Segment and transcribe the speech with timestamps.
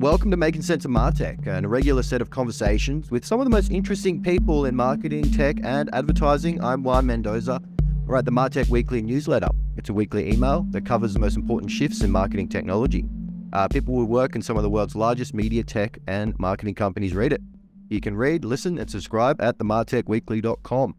[0.00, 3.50] Welcome to Making Sense of Martech, an irregular set of conversations with some of the
[3.50, 6.58] most interesting people in marketing, tech, and advertising.
[6.64, 7.60] I'm Juan Mendoza.
[8.06, 9.50] We're at the Martech Weekly newsletter.
[9.76, 13.04] It's a weekly email that covers the most important shifts in marketing technology.
[13.52, 17.12] Uh, people who work in some of the world's largest media, tech, and marketing companies
[17.12, 17.42] read it.
[17.90, 20.96] You can read, listen, and subscribe at themartechweekly.com.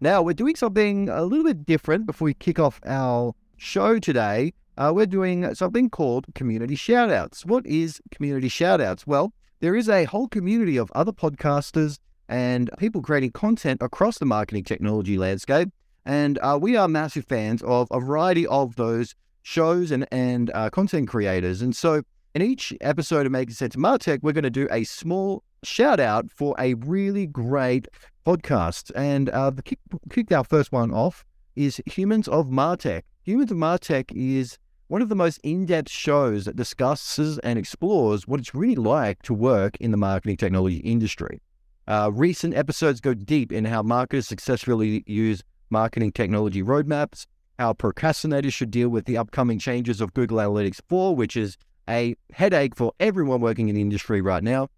[0.00, 4.52] Now, we're doing something a little bit different before we kick off our show today
[4.76, 7.44] uh, we're doing something called community shoutouts.
[7.44, 9.06] What is community shoutouts?
[9.06, 11.98] Well, there is a whole community of other podcasters
[12.28, 15.68] and people creating content across the marketing technology landscape.
[16.04, 20.70] And uh, we are massive fans of a variety of those shows and, and uh,
[20.70, 21.62] content creators.
[21.62, 22.02] And so
[22.34, 26.00] in each episode of Making Sense of Martech, we're going to do a small shout
[26.00, 27.88] out for a really great
[28.26, 28.90] podcast.
[28.94, 29.78] And uh, the kick,
[30.10, 31.24] kicked our first one off
[31.56, 33.02] is Humans of Martech.
[33.22, 34.58] Humans of Martech is
[34.94, 39.20] one of the most in depth shows that discusses and explores what it's really like
[39.22, 41.42] to work in the marketing technology industry.
[41.88, 47.26] Uh, recent episodes go deep in how marketers successfully use marketing technology roadmaps,
[47.58, 51.56] how procrastinators should deal with the upcoming changes of Google Analytics 4, which is
[51.90, 54.68] a headache for everyone working in the industry right now,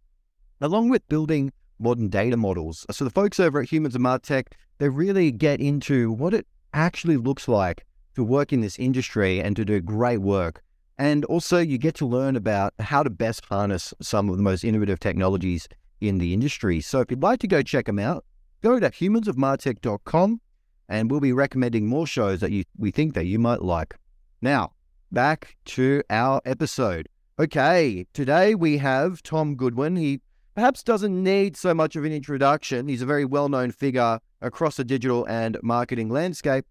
[0.63, 2.87] along with building modern data models.
[2.91, 4.47] So the folks over at Humans of Martech,
[4.79, 7.85] they really get into what it actually looks like
[8.17, 10.63] to work in this industry and to do great work.
[10.99, 14.65] And also, you get to learn about how to best harness some of the most
[14.65, 15.69] innovative technologies
[16.01, 16.81] in the industry.
[16.81, 18.25] So, if you'd like to go check them out,
[18.63, 20.41] go to humansofmartech.com
[20.89, 23.95] and we'll be recommending more shows that you, we think that you might like.
[24.41, 24.73] Now,
[25.13, 27.09] back to our episode.
[27.39, 29.97] Okay, today we have Tom Goodwin.
[29.97, 30.23] He
[30.55, 32.89] perhaps doesn't need so much of an introduction.
[32.89, 36.65] He's a very well known figure across the digital and marketing landscape.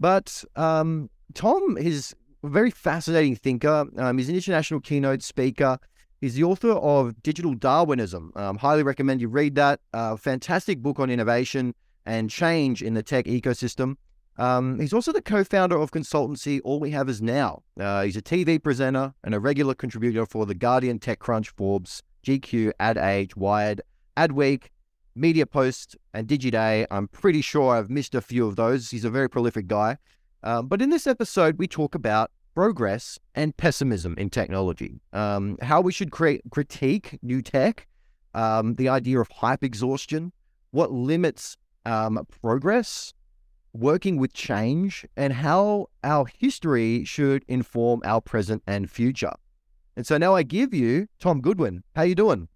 [0.00, 3.86] But um, Tom is a very fascinating thinker.
[3.96, 5.78] Um, he's an international keynote speaker.
[6.20, 8.32] He's the author of Digital Darwinism.
[8.34, 9.80] Um, highly recommend you read that.
[9.92, 11.74] Uh, fantastic book on innovation
[12.06, 13.96] and change in the tech ecosystem.
[14.36, 17.62] Um, he's also the co-founder of consultancy All We Have Is Now.
[17.78, 22.72] Uh, he's a TV presenter and a regular contributor for The Guardian, TechCrunch, Forbes, GQ,
[22.78, 23.80] Ad Age, Wired,
[24.16, 24.68] Adweek,
[25.18, 26.86] Media Post, and Digiday.
[26.90, 28.90] I'm pretty sure I've missed a few of those.
[28.90, 29.98] He's a very prolific guy.
[30.42, 35.80] Um, but in this episode, we talk about progress and pessimism in technology, um, how
[35.80, 37.86] we should create critique new tech,
[38.34, 40.32] um, the idea of hype exhaustion,
[40.70, 41.56] what limits
[41.86, 43.12] um, progress,
[43.72, 49.32] working with change, and how our history should inform our present and future.
[49.96, 51.82] And so now I give you Tom Goodwin.
[51.94, 52.48] How you doing?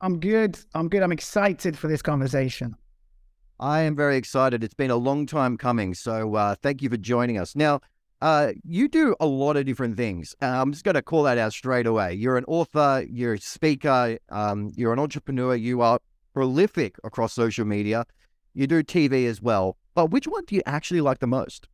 [0.00, 0.58] I'm good.
[0.74, 1.02] I'm good.
[1.02, 2.76] I'm excited for this conversation.
[3.60, 4.62] I am very excited.
[4.62, 5.94] It's been a long time coming.
[5.94, 7.56] So uh, thank you for joining us.
[7.56, 7.80] Now,
[8.20, 10.34] uh, you do a lot of different things.
[10.40, 12.14] Uh, I'm just going to call that out straight away.
[12.14, 15.98] You're an author, you're a speaker, um, you're an entrepreneur, you are
[16.34, 18.04] prolific across social media.
[18.54, 19.76] You do TV as well.
[19.94, 21.68] But which one do you actually like the most?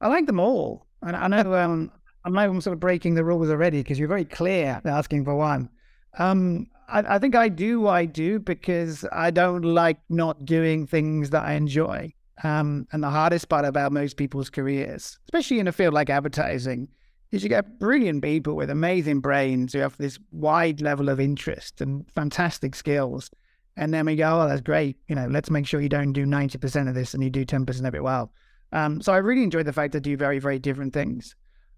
[0.00, 0.86] I like them all.
[1.02, 1.90] And I know um,
[2.24, 5.34] I know I'm sort of breaking the rules already because you're very clear asking for
[5.34, 5.68] one.
[6.18, 11.30] Um, I, I think I do I do because I don't like not doing things
[11.30, 12.12] that I enjoy.
[12.44, 16.88] Um, and the hardest part about most people's careers, especially in a field like advertising,
[17.30, 21.80] is you get brilliant people with amazing brains who have this wide level of interest
[21.80, 23.30] and fantastic skills.
[23.76, 24.96] And then we go, oh, that's great.
[25.08, 27.88] You know, let's make sure you don't do 90% of this and you do 10%
[27.88, 28.32] of it well.
[28.72, 31.34] Um, so I really enjoy the fact I do very, very different things.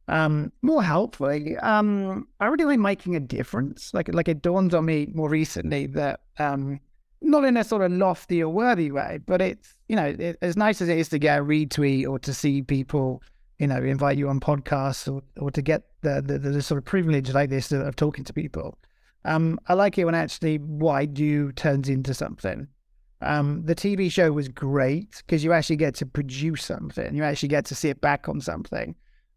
[0.07, 3.95] Um, more helpfully, um, I really like making a difference.
[3.95, 6.81] Like, like it dawns on me more recently that, um,
[7.23, 10.57] not in a sort of lofty or worthy way, but it's, you know, it, as
[10.57, 13.23] nice as it is to get a retweet or to see people,
[13.59, 16.85] you know, invite you on podcasts or, or to get the, the, the sort of
[16.85, 18.79] privilege like this of, of talking to people.
[19.25, 22.69] Um, I like it when actually what I do turns into something.
[23.23, 27.15] Um, the TV show was great because you actually get to produce something.
[27.15, 28.95] You actually get to see it back on something.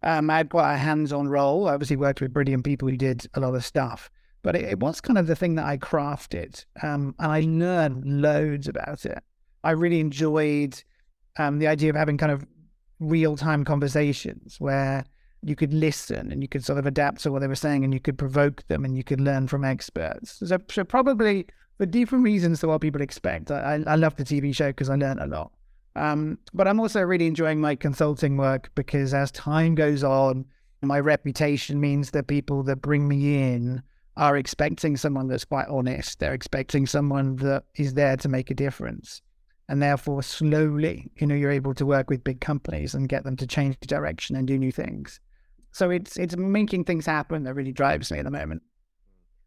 [0.07, 1.67] Um, I had quite a hands-on role.
[1.67, 4.09] I obviously worked with brilliant people who did a lot of stuff,
[4.41, 8.05] but it, it was kind of the thing that I crafted, um, and I learned
[8.05, 9.21] loads about it.
[9.65, 10.81] I really enjoyed
[11.37, 12.45] um, the idea of having kind of
[13.01, 15.03] real-time conversations where
[15.43, 17.93] you could listen and you could sort of adapt to what they were saying, and
[17.93, 20.39] you could provoke them, and you could learn from experts.
[20.39, 23.51] So, so probably for different reasons to what people expect.
[23.51, 25.51] I, I love the TV show because I learned a lot.
[25.97, 30.45] Um, but I'm also really enjoying my consulting work because as time goes on,
[30.83, 33.81] my reputation means that people that bring me in
[34.15, 36.19] are expecting someone that's quite honest.
[36.19, 39.21] They're expecting someone that is there to make a difference.
[39.69, 43.35] And therefore, slowly, you know, you're able to work with big companies and get them
[43.37, 45.19] to change direction and do new things.
[45.71, 48.61] so it's it's making things happen that really drives me at the moment.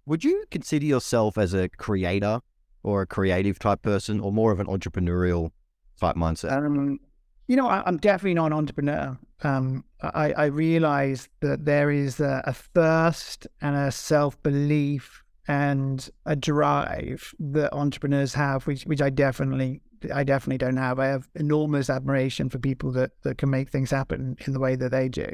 [0.06, 2.40] Would you consider yourself as a creator
[2.82, 5.50] or a creative type person, or more of an entrepreneurial
[6.00, 6.52] type mindset?
[6.52, 6.98] Um,
[7.46, 9.18] you know, I, am definitely not an entrepreneur.
[9.42, 16.08] Um, I, I realize that there is a, a thirst and a self belief and
[16.26, 19.80] a drive that entrepreneurs have, which which I definitely
[20.14, 20.98] I definitely don't have.
[20.98, 24.76] I have enormous admiration for people that that can make things happen in the way
[24.76, 25.26] that they do.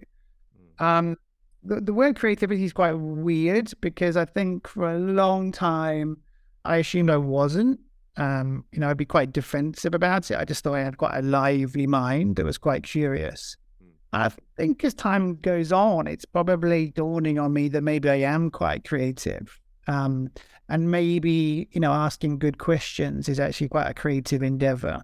[0.79, 0.85] Hmm.
[0.85, 1.17] Um,
[1.63, 6.19] the, the word creativity is quite weird because I think for a long time
[6.65, 7.81] I assumed I wasn't.
[8.17, 10.39] Um, you know, I'd be quite defensive about it.
[10.39, 13.57] I just thought I had quite a lively mind that was quite curious.
[13.81, 13.89] Hmm.
[14.13, 18.51] I think as time goes on, it's probably dawning on me that maybe I am
[18.51, 19.59] quite creative.
[19.89, 20.31] Um,
[20.69, 25.03] and maybe, you know, asking good questions is actually quite a creative endeavor.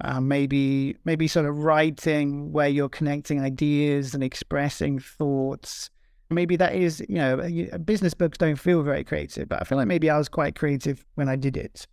[0.00, 5.90] Uh, maybe, maybe sort of writing where you're connecting ideas and expressing thoughts
[6.30, 7.36] maybe that is, you know,
[7.84, 11.04] business books don't feel very creative, but I feel like maybe I was quite creative
[11.14, 11.86] when I did it.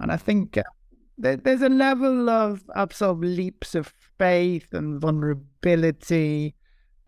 [0.00, 0.62] And I think uh,
[1.18, 6.54] there's a level of, of leaps of faith and vulnerability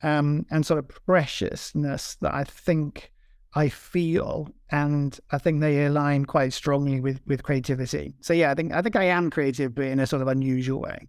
[0.03, 3.13] um, and sort of preciousness that I think
[3.55, 8.15] I feel, and I think they align quite strongly with with creativity.
[8.21, 10.81] So yeah, I think I think I am creative, but in a sort of unusual
[10.81, 11.09] way.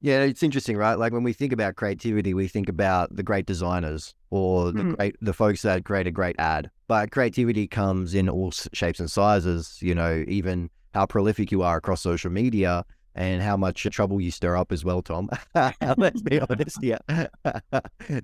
[0.00, 0.98] Yeah, it's interesting, right?
[0.98, 4.96] Like when we think about creativity, we think about the great designers or the mm.
[4.96, 6.70] great the folks that create a great ad.
[6.88, 9.78] But creativity comes in all shapes and sizes.
[9.80, 12.84] You know, even how prolific you are across social media
[13.14, 15.28] and how much trouble you stir up as well, Tom.
[15.96, 16.98] Let's be honest here.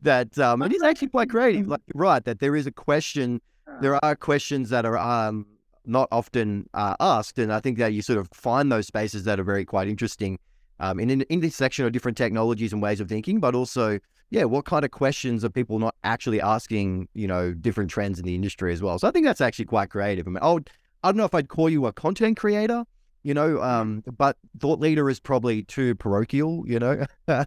[0.02, 1.68] that um, it is actually quite creative.
[1.68, 3.40] Like right, that there is a question.
[3.80, 5.46] There are questions that are um,
[5.84, 9.38] not often uh, asked, and I think that you sort of find those spaces that
[9.38, 10.38] are very quite interesting
[10.80, 13.98] um, in an intersection of different technologies and ways of thinking, but also,
[14.30, 18.24] yeah, what kind of questions are people not actually asking, you know, different trends in
[18.24, 18.98] the industry as well.
[18.98, 20.26] So I think that's actually quite creative.
[20.26, 20.70] I mean, I, would,
[21.02, 22.84] I don't know if I'd call you a content creator,
[23.22, 27.06] you know, um, but thought leader is probably too parochial, you know.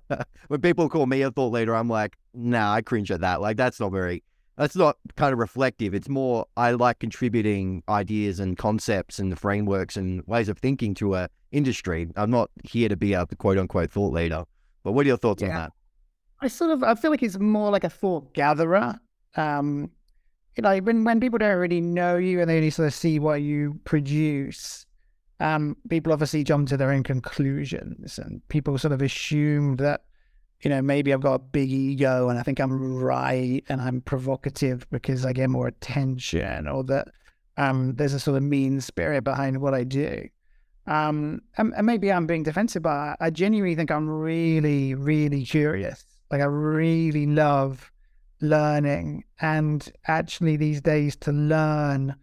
[0.47, 3.41] when people call me a thought leader, I'm like, nah, I cringe at that.
[3.41, 4.23] Like, that's not very,
[4.57, 5.93] that's not kind of reflective.
[5.93, 10.93] It's more, I like contributing ideas and concepts and the frameworks and ways of thinking
[10.95, 12.07] to a industry.
[12.15, 14.45] I'm not here to be a quote unquote thought leader.
[14.83, 15.49] But what are your thoughts yeah.
[15.49, 15.73] on that?
[16.41, 18.99] I sort of I feel like it's more like a thought gatherer.
[19.35, 19.91] Um,
[20.55, 23.19] you know, when when people don't really know you and they only sort of see
[23.19, 24.85] what you produce,
[25.39, 30.03] um, people obviously jump to their own conclusions, and people sort of assume that
[30.61, 34.01] you know maybe I've got a big ego and I think I'm right and I'm
[34.01, 37.07] provocative because I get more attention, or that
[37.57, 40.27] um, there's a sort of mean spirit behind what I do.
[40.87, 46.03] Um, and, and, maybe I'm being defensive, but I genuinely think I'm really, really curious.
[46.31, 47.91] Like I really love
[48.41, 52.15] learning, and actually these days to learn,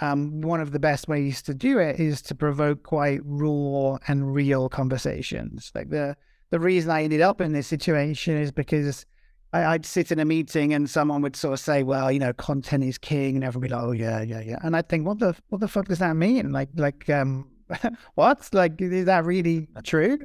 [0.00, 4.34] um, one of the best ways to do it is to provoke quite raw and
[4.34, 5.70] real conversations.
[5.74, 6.16] Like the
[6.50, 9.06] the reason I ended up in this situation is because
[9.52, 12.32] I, would sit in a meeting and someone would sort of say, "Well, you know,
[12.32, 15.06] content is king," and everyone would be like, "Oh yeah, yeah, yeah," and I'd think,
[15.06, 17.48] "What the what the fuck does that mean?" Like, like, um,
[18.14, 18.48] what?
[18.52, 20.18] Like, is that really true?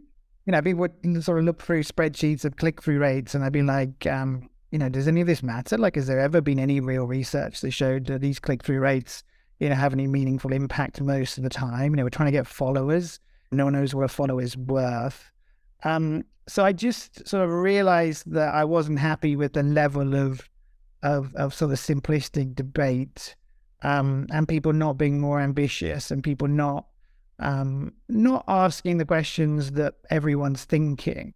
[0.45, 3.51] You know, people would sort of look through spreadsheets of click through rates and I'd
[3.51, 5.77] be like, um, you know, does any of this matter?
[5.77, 9.23] Like, has there ever been any real research that showed that these click through rates,
[9.61, 11.91] you know, have any meaningful impact most of the time?
[11.91, 13.21] You know, we're trying to get followers.
[13.53, 15.31] No one knows what a follower is worth.
[15.85, 20.49] Um, so I just sort of realized that I wasn't happy with the level of
[21.03, 23.37] of, of sort of simplistic debate
[23.81, 26.87] um, and people not being more ambitious and people not
[27.39, 31.33] um, not asking the questions that everyone's thinking.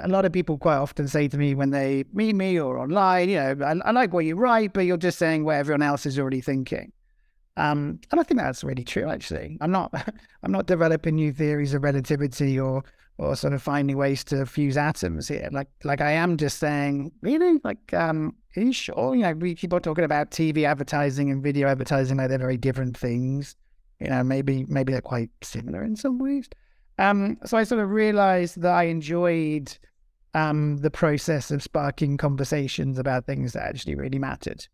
[0.00, 3.28] A lot of people quite often say to me when they meet me or online,
[3.30, 6.06] you know, I, I like what you write, but you're just saying what everyone else
[6.06, 6.92] is already thinking.
[7.56, 9.08] Um, and I think that's really true.
[9.08, 9.92] Actually, I'm not,
[10.42, 12.84] I'm not developing new theories of relativity or
[13.18, 15.48] or sort of finding ways to fuse atoms here.
[15.50, 19.14] Like, like I am just saying, really, like, um, are you sure?
[19.14, 22.56] You know, we keep on talking about TV advertising and video advertising like they're very
[22.56, 23.56] different things.
[24.00, 26.48] You know, maybe maybe they're quite similar in some ways.
[26.98, 29.76] Um, so I sort of realized that I enjoyed
[30.34, 34.66] um, the process of sparking conversations about things that actually really mattered.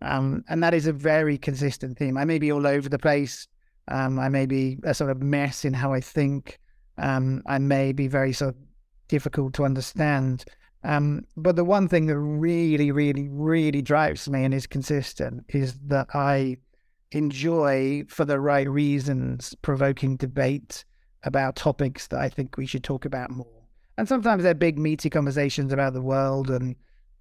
[0.00, 2.16] Um, and that is a very consistent theme.
[2.16, 3.48] I may be all over the place.
[3.88, 6.58] Um, I may be a sort of mess in how I think.
[6.98, 8.60] Um, I may be very sort of
[9.08, 10.44] difficult to understand.
[10.84, 15.74] Um, but the one thing that really, really, really drives me and is consistent is
[15.86, 16.58] that I
[17.10, 20.84] enjoy, for the right reasons, provoking debate
[21.24, 23.57] about topics that I think we should talk about more.
[23.98, 26.76] And sometimes they're big, meaty conversations about the world and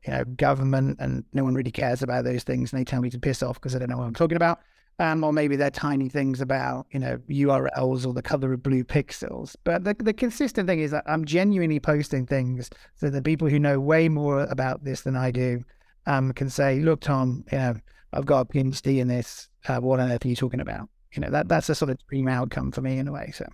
[0.05, 3.09] you know, government, and no one really cares about those things, and they tell me
[3.09, 4.59] to piss off because I don't know what I'm talking about.
[4.99, 8.83] Um, or maybe they're tiny things about, you know, URLs or the color of blue
[8.83, 9.55] pixels.
[9.63, 13.59] But the, the consistent thing is that I'm genuinely posting things so that people who
[13.59, 15.63] know way more about this than I do
[16.07, 17.75] um, can say, look, Tom, you know,
[18.13, 19.49] I've got a PhD in this.
[19.67, 20.89] Uh, what on earth are you talking about?
[21.13, 23.31] You know, that that's a sort of dream outcome for me in a way.
[23.35, 23.47] So,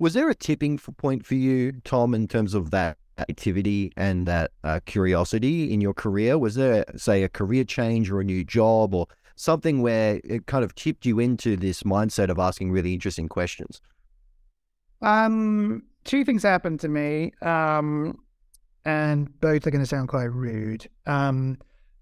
[0.00, 4.50] was there a tipping point for you, Tom, in terms of that activity and that
[4.64, 6.38] uh, curiosity in your career?
[6.38, 10.64] Was there, say, a career change or a new job or something where it kind
[10.64, 13.82] of tipped you into this mindset of asking really interesting questions?
[15.02, 18.18] Um, two things happened to me, um,
[18.86, 20.88] and both are going to sound quite rude.
[21.06, 21.58] Um,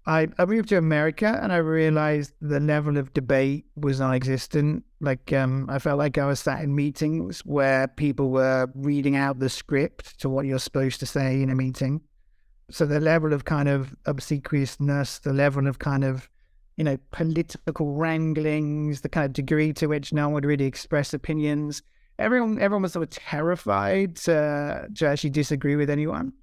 [0.09, 4.83] I, I moved to America and I realized the level of debate was non existent.
[4.99, 9.37] Like, um, I felt like I was sat in meetings where people were reading out
[9.37, 12.01] the script to what you're supposed to say in a meeting.
[12.71, 16.27] So the level of kind of obsequiousness, the level of kind of,
[16.75, 21.13] you know, political wranglings, the kind of degree to which no one would really express
[21.13, 21.83] opinions.
[22.17, 26.33] Everyone, everyone was sort of terrified to, to actually disagree with anyone.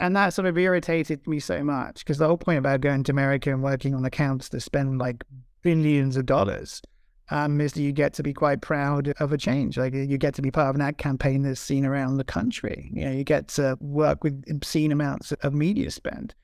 [0.00, 3.12] And that sort of irritated me so much because the whole point about going to
[3.12, 5.24] America and working on accounts to spend like
[5.62, 6.82] billions of dollars
[7.30, 9.78] um, is that you get to be quite proud of a change.
[9.78, 12.90] Like you get to be part of an ad campaign that's seen around the country.
[12.92, 16.34] You know, you get to work with obscene amounts of media spend.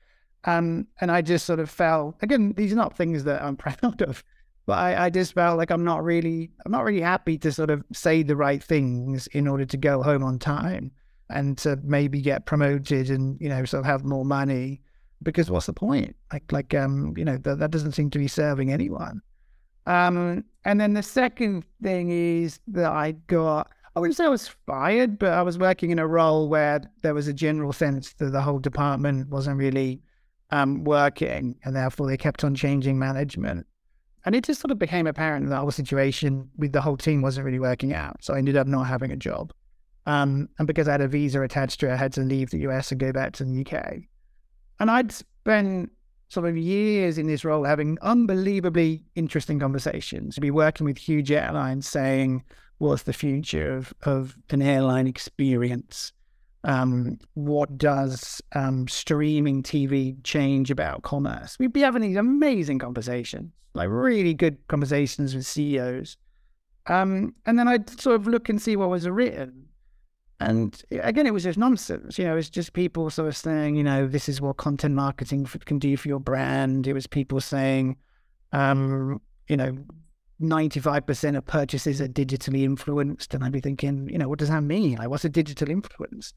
[0.45, 4.01] Um, and I just sort of felt again, these are not things that I'm proud
[4.01, 4.23] of,
[4.65, 7.69] but I, I just felt like I'm not really, I'm not really happy to sort
[7.69, 10.91] of say the right things in order to go home on time
[11.29, 14.81] and to maybe get promoted and you know sort of have more money
[15.21, 16.15] because what's the point?
[16.31, 19.21] like like um you know that, that doesn't seem to be serving anyone.
[19.85, 24.47] Um and then the second thing is that i got i wouldn't say i was
[24.67, 28.31] fired but i was working in a role where there was a general sense that
[28.31, 30.01] the whole department wasn't really
[30.51, 33.65] um working and therefore they kept on changing management.
[34.25, 37.21] And it just sort of became apparent that the whole situation with the whole team
[37.21, 38.17] wasn't really working out.
[38.21, 39.53] So i ended up not having a job
[40.09, 42.61] um, and because I had a visa attached to it, I had to leave the
[42.61, 43.99] US and go back to the UK.
[44.79, 45.91] And I'd spent
[46.29, 51.31] sort of years in this role having unbelievably interesting conversations, to be working with huge
[51.31, 52.43] airlines saying,
[52.79, 56.11] what's the future of, of an airline experience?
[56.63, 61.55] Um, what does um, streaming TV change about commerce?
[61.59, 66.17] We'd be having these amazing conversations, like really good conversations with CEOs.
[66.87, 69.68] Um, and then I'd sort of look and see what was written.
[70.39, 72.17] And again, it was just nonsense.
[72.17, 75.45] You know, it's just people sort of saying, you know, this is what content marketing
[75.45, 76.87] can do for your brand.
[76.87, 77.97] It was people saying,
[78.53, 79.77] um, you know,
[80.41, 83.33] 95% of purchases are digitally influenced.
[83.33, 84.97] And I'd be thinking, you know, what does that mean?
[84.97, 86.33] Like, what's a digital influence?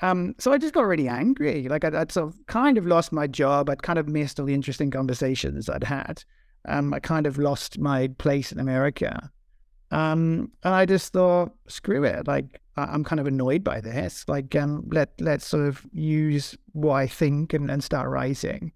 [0.00, 1.68] Um, so I just got really angry.
[1.68, 3.68] Like, I'd, I'd, sort of kind of lost my job.
[3.68, 6.24] I'd kind of missed all the interesting conversations I'd had.
[6.66, 9.30] Um, I kind of lost my place in America.
[9.92, 12.26] Um, and I just thought, screw it.
[12.26, 14.24] Like, I'm kind of annoyed by this.
[14.26, 18.72] Like, um, let let's sort of use what I think and, and start writing.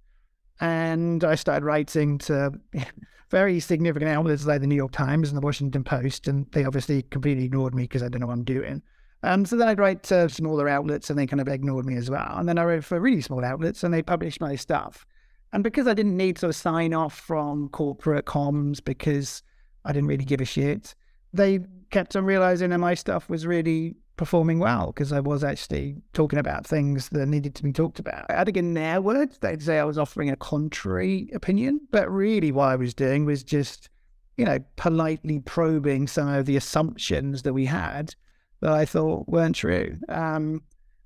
[0.61, 2.53] And I started writing to
[3.31, 7.03] very significant outlets like the New York Times and the Washington Post, and they obviously
[7.03, 8.83] completely ignored me because I don't know what I'm doing.
[9.23, 12.11] Um, so then I'd write to smaller outlets, and they kind of ignored me as
[12.11, 12.35] well.
[12.37, 15.07] And then I wrote for really small outlets, and they published my stuff.
[15.55, 19.43] And because I didn't need sort of sign off from corporate comms because
[19.87, 20.95] I didn't really give a shit,
[21.33, 25.97] they kept on realizing that my stuff was really performing well because I was actually
[26.13, 28.27] talking about things that needed to be talked about.
[28.31, 32.53] I think in their words, they'd say I was offering a contrary opinion, but really
[32.53, 33.91] what I was doing was just,
[34.37, 38.15] you know, politely probing some of the assumptions that we had
[38.61, 39.99] that I thought weren't true.
[40.09, 40.63] Um,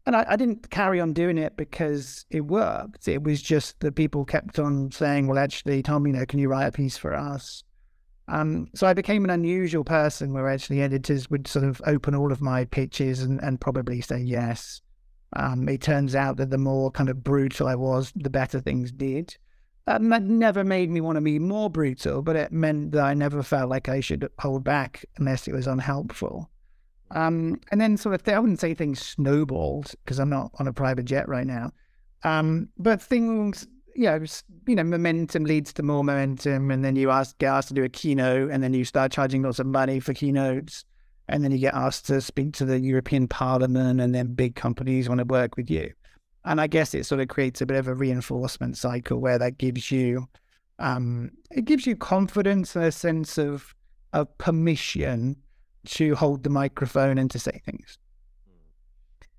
[0.07, 3.07] and I, I, didn't carry on doing it because it worked.
[3.07, 6.49] It was just that people kept on saying, well, actually, Tom, you know, can you
[6.49, 7.63] write a piece for us?
[8.31, 12.31] Um, so I became an unusual person where actually editors would sort of open all
[12.31, 14.81] of my pitches and, and probably say yes.
[15.35, 18.93] Um, it turns out that the more kind of brutal I was, the better things
[18.93, 19.37] did.
[19.87, 23.43] that never made me want to be more brutal, but it meant that I never
[23.43, 26.49] felt like I should hold back unless it was unhelpful.
[27.13, 30.73] Um, and then sort of, I wouldn't say things snowballed because I'm not on a
[30.73, 31.73] private jet right now.
[32.23, 34.25] Um, but things you know,
[34.67, 37.85] you know, momentum leads to more momentum, and then you ask get asked to do
[37.85, 40.85] a keynote, and then you start charging lots of money for keynotes,
[41.29, 45.09] and then you get asked to speak to the European Parliament, and then big companies
[45.09, 45.93] want to work with you,
[46.45, 49.59] and I guess it sort of creates a bit of a reinforcement cycle where that
[49.59, 50.29] gives you,
[50.79, 53.75] um, it gives you confidence and a sense of
[54.13, 55.37] of permission
[55.87, 57.99] to hold the microphone and to say things.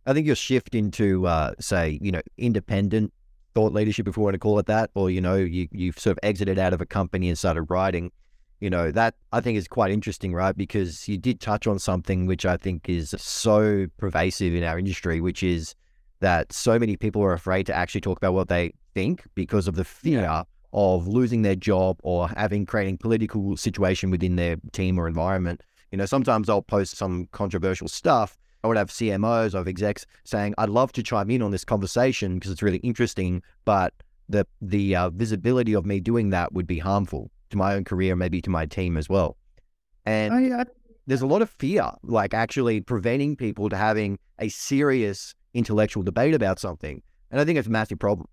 [0.05, 3.13] I think your shift into, uh, say, you know, independent
[3.53, 6.13] thought leadership, if we want to call it that, or you know, you you've sort
[6.17, 8.11] of exited out of a company and started writing.
[8.59, 10.55] You know, that I think is quite interesting, right?
[10.55, 15.19] Because you did touch on something which I think is so pervasive in our industry,
[15.19, 15.73] which is
[16.19, 19.75] that so many people are afraid to actually talk about what they think because of
[19.75, 20.43] the fear
[20.73, 25.61] of losing their job or having creating political situation within their team or environment.
[25.91, 28.37] You know, sometimes I'll post some controversial stuff.
[28.63, 32.35] I would have CMOs of execs saying, "I'd love to chime in on this conversation
[32.35, 33.93] because it's really interesting, but
[34.29, 38.15] the the uh, visibility of me doing that would be harmful to my own career,
[38.15, 39.37] maybe to my team as well."
[40.05, 40.65] And I, I,
[41.07, 46.33] there's a lot of fear, like actually preventing people to having a serious intellectual debate
[46.33, 47.01] about something,
[47.31, 48.27] and I think it's a massive problem.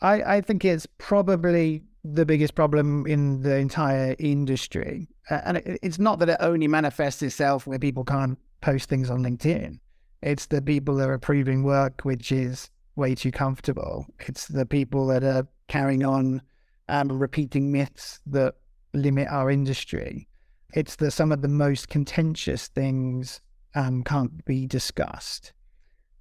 [0.00, 5.08] I, I think it's probably the biggest problem in the entire industry.
[5.30, 9.10] Uh, and it, it's not that it only manifests itself where people can't post things
[9.10, 9.78] on LinkedIn.
[10.22, 14.06] It's the people that are approving work which is way too comfortable.
[14.20, 16.40] It's the people that are carrying on
[16.88, 18.54] um, repeating myths that
[18.94, 20.28] limit our industry.
[20.74, 23.40] It's the some of the most contentious things
[23.74, 25.52] um, can't be discussed.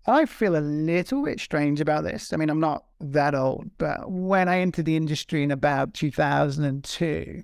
[0.08, 2.34] I feel a little bit strange about this.
[2.34, 7.44] I mean, I'm not that old, but when I entered the industry in about 2002,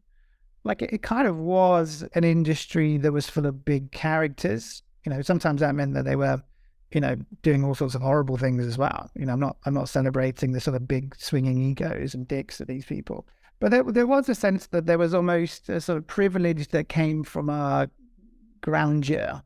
[0.64, 4.82] like it, it kind of was an industry that was full of big characters.
[5.08, 6.44] You know, sometimes that meant that they were,
[6.92, 9.10] you know, doing all sorts of horrible things as well.
[9.16, 12.60] You know, I'm not I'm not celebrating the sort of big swinging egos and dicks
[12.60, 13.26] of these people,
[13.62, 16.90] but there there was a sense that there was almost a sort of privilege that
[16.90, 17.90] came from a
[18.60, 19.44] grandeur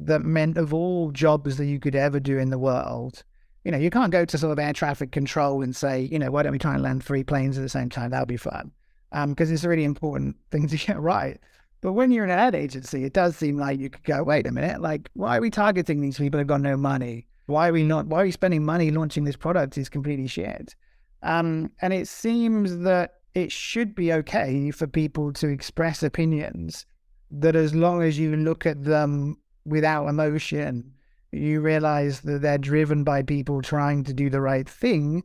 [0.00, 3.22] that meant of all jobs that you could ever do in the world,
[3.62, 6.32] you know, you can't go to sort of air traffic control and say, you know,
[6.32, 8.10] why don't we try and land three planes at the same time?
[8.10, 8.72] That'll be fun.
[9.12, 11.38] Because um, it's a really important thing to get right.
[11.80, 14.52] But when you're an ad agency, it does seem like you could go, wait a
[14.52, 17.26] minute, like, why are we targeting these people who've got no money?
[17.46, 20.74] Why are we not, why are we spending money launching this product is completely shit.
[21.22, 26.86] Um, and it seems that it should be okay for people to express opinions
[27.30, 30.92] that as long as you look at them without emotion,
[31.32, 35.22] you realize that they're driven by people trying to do the right thing,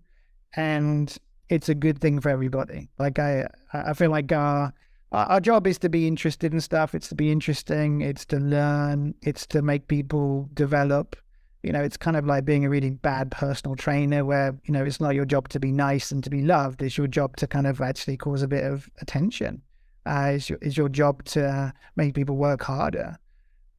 [0.56, 1.18] and
[1.50, 2.90] it's a good thing for everybody.
[3.00, 4.74] Like I, I feel like our
[5.12, 6.96] our job is to be interested in stuff.
[6.96, 8.02] It's to be interesting.
[8.02, 9.14] It's to learn.
[9.22, 11.16] It's to make people develop.
[11.64, 14.84] You know, it's kind of like being a really bad personal trainer, where you know
[14.84, 16.82] it's not your job to be nice and to be loved.
[16.82, 19.62] It's your job to kind of actually cause a bit of attention.
[20.06, 23.20] Uh, it's, your, it's your job to make people work harder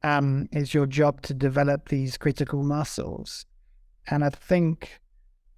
[0.03, 3.45] um, it's your job to develop these critical muscles.
[4.07, 4.99] And I think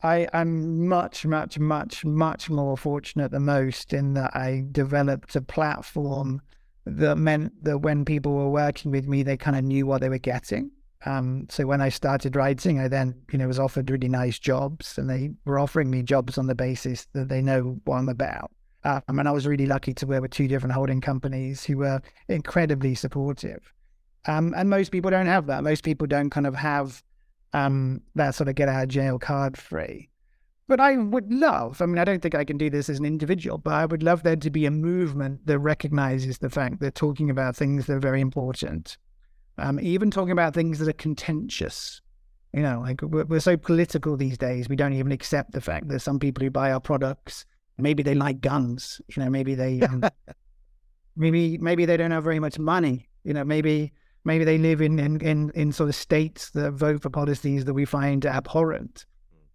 [0.04, 5.42] I, I'm much, much, much, much more fortunate than most in that I developed a
[5.42, 6.42] platform
[6.86, 10.10] that meant that when people were working with me, they kind of knew what they
[10.10, 10.72] were getting.
[11.06, 14.98] Um, so when I started writing, I then, you know, was offered really nice jobs,
[14.98, 18.52] and they were offering me jobs on the basis that they know what I'm about.
[18.84, 22.02] I mean, I was really lucky to work with two different holding companies who were
[22.30, 23.74] incredibly supportive.
[24.28, 25.64] Um, and most people don't have that.
[25.64, 27.04] Most people don't kind of have
[27.56, 30.10] um, that sort of get out of jail card free.
[30.68, 33.06] But I would love, I mean, I don't think I can do this as an
[33.06, 36.96] individual, but I would love there to be a movement that recognizes the fact that
[36.96, 38.98] talking about things that are very important,
[39.58, 42.02] um, even talking about things that are contentious.
[42.52, 45.88] You know, like we're, we're so political these days, we don't even accept the fact
[45.90, 47.46] that some people who buy our products,
[47.78, 50.04] maybe they like guns, you know, maybe they, um,
[51.16, 53.94] maybe, maybe they don't have very much money, you know, maybe
[54.26, 57.74] maybe they live in, in, in, in sort of states that vote for policies that
[57.74, 59.06] we find abhorrent.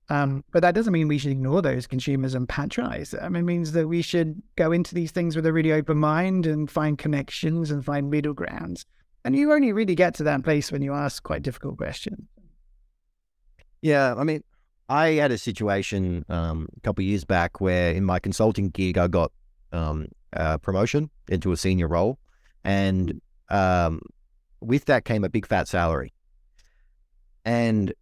[0.09, 3.37] Um, but that doesn't mean we should ignore those consumers and patronize them.
[3.37, 6.69] It means that we should go into these things with a really open mind and
[6.69, 8.87] find connections and find middle grounds.
[9.25, 12.27] And you only really get to that place when you ask quite difficult questions.
[13.83, 14.43] Yeah, I mean,
[14.89, 18.99] I had a situation um, a couple of years back where in my consulting gig,
[18.99, 19.31] I got
[19.73, 22.19] um, a promotion into a senior role.
[22.65, 24.01] And um,
[24.61, 26.13] with that came a big fat salary.
[27.45, 27.95] And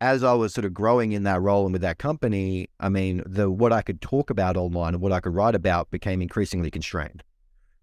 [0.00, 3.22] as I was sort of growing in that role and with that company, I mean,
[3.24, 6.70] the what I could talk about online and what I could write about became increasingly
[6.70, 7.22] constrained.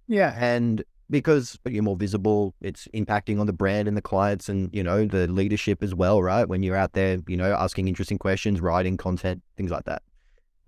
[0.08, 0.36] Yeah.
[0.38, 4.84] And because you're more visible, it's impacting on the brand and the clients and, you
[4.84, 6.48] know, the leadership as well, right?
[6.48, 10.04] When you're out there, you know, asking interesting questions, writing content, things like that.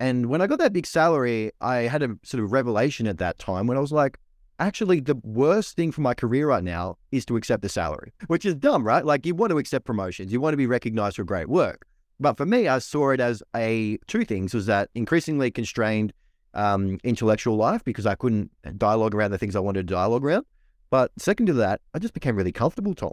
[0.00, 3.38] And when I got that big salary, I had a sort of revelation at that
[3.38, 4.18] time when I was like,
[4.62, 8.44] actually the worst thing for my career right now is to accept the salary, which
[8.44, 9.04] is dumb, right?
[9.04, 11.86] Like you want to accept promotions, you want to be recognized for great work.
[12.20, 16.12] But for me, I saw it as a two things was that increasingly constrained
[16.54, 20.46] um, intellectual life because I couldn't dialogue around the things I wanted to dialogue around.
[20.90, 23.12] But second to that, I just became really comfortable, Tom.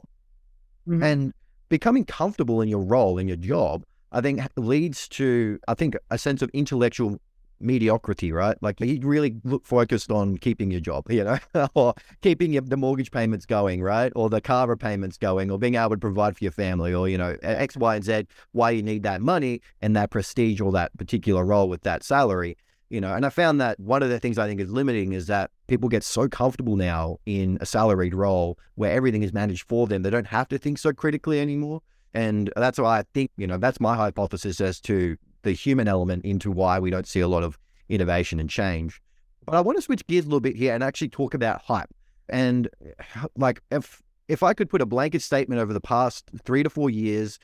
[0.88, 1.04] Mm-hmm.
[1.04, 1.34] And
[1.70, 6.18] becoming comfortable in your role, in your job, I think leads to, I think, a
[6.18, 7.20] sense of intellectual
[7.60, 8.58] mediocrity, right?
[8.62, 12.78] Like you really look focused on keeping your job, you know, or keeping your, the
[12.78, 14.12] mortgage payments going, right?
[14.16, 17.18] Or the car repayments going, or being able to provide for your family, or, you
[17.18, 20.96] know, X, Y, and Z, why you need that money and that prestige or that
[20.98, 22.58] particular role with that salary.
[22.90, 25.28] You know, and I found that one of the things I think is limiting is
[25.28, 29.86] that people get so comfortable now in a salaried role where everything is managed for
[29.86, 30.02] them.
[30.02, 31.82] They don't have to think so critically anymore.
[32.16, 36.26] And that's why I think, you know, that's my hypothesis as to the human element
[36.26, 39.02] into why we don't see a lot of innovation and change.
[39.46, 41.90] But I want to switch gears a little bit here and actually talk about hype.
[42.30, 42.70] And
[43.16, 46.70] uh, like if if I could put a blanket statement over the past three to
[46.70, 47.40] four years,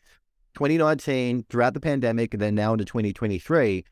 [0.54, 3.84] 2019 throughout the pandemic and then now into 2023,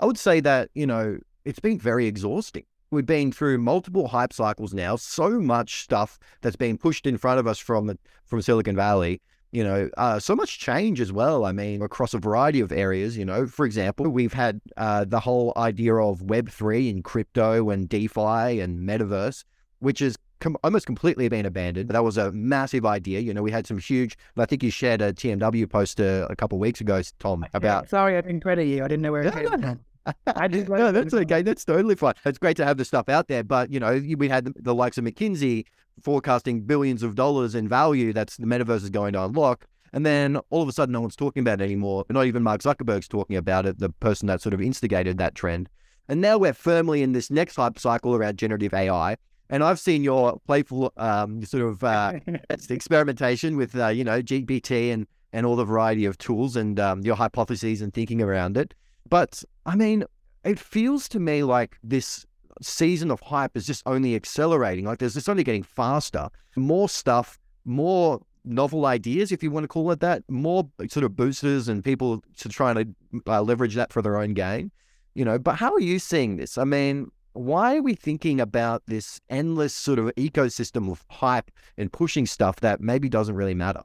[0.00, 2.64] I would say that, you know, it's been very exhausting.
[2.90, 7.40] We've been through multiple hype cycles now, so much stuff that's been pushed in front
[7.40, 9.22] of us from from Silicon Valley
[9.52, 11.44] you know, uh, so much change as well.
[11.44, 15.20] I mean, across a variety of areas, you know, for example, we've had uh, the
[15.20, 19.44] whole idea of Web3 and crypto and DeFi and metaverse,
[19.80, 21.86] which is com- almost completely been abandoned.
[21.86, 23.20] But that was a massive idea.
[23.20, 26.36] You know, we had some huge, I think you shared a TMW post a, a
[26.36, 27.84] couple of weeks ago, Tom, about.
[27.84, 28.82] Yeah, sorry, I didn't credit you.
[28.82, 29.80] I didn't know where it came from.
[30.26, 31.42] I just no, that's okay.
[31.42, 32.14] That's totally fine.
[32.24, 34.74] It's great to have the stuff out there, but you know, we had the, the
[34.74, 35.66] likes of McKinsey
[36.00, 39.66] forecasting billions of dollars in value that's the metaverse is going to unlock.
[39.92, 42.04] And then all of a sudden, no one's talking about it anymore.
[42.08, 45.68] Not even Mark Zuckerberg's talking about it, the person that sort of instigated that trend.
[46.08, 49.16] And now we're firmly in this next hype cycle around generative AI.
[49.50, 52.20] And I've seen your playful um, sort of uh,
[52.70, 57.02] experimentation with, uh, you know, GPT and, and all the variety of tools and um,
[57.02, 58.72] your hypotheses and thinking around it.
[59.10, 60.04] But I mean,
[60.42, 62.24] it feels to me like this
[62.62, 64.84] season of hype is just only accelerating.
[64.84, 69.68] Like there's just only getting faster, more stuff, more novel ideas, if you want to
[69.68, 72.86] call it that, more sort of boosters and people to try to
[73.26, 74.70] uh, leverage that for their own gain.
[75.14, 76.56] You know, but how are you seeing this?
[76.56, 81.92] I mean, why are we thinking about this endless sort of ecosystem of hype and
[81.92, 83.82] pushing stuff that maybe doesn't really matter?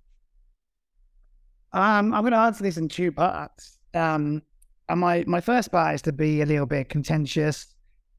[1.74, 3.78] Um, I'm going to answer this in two parts.
[3.94, 4.42] Um,
[4.90, 7.76] and my my first part is to be a little bit contentious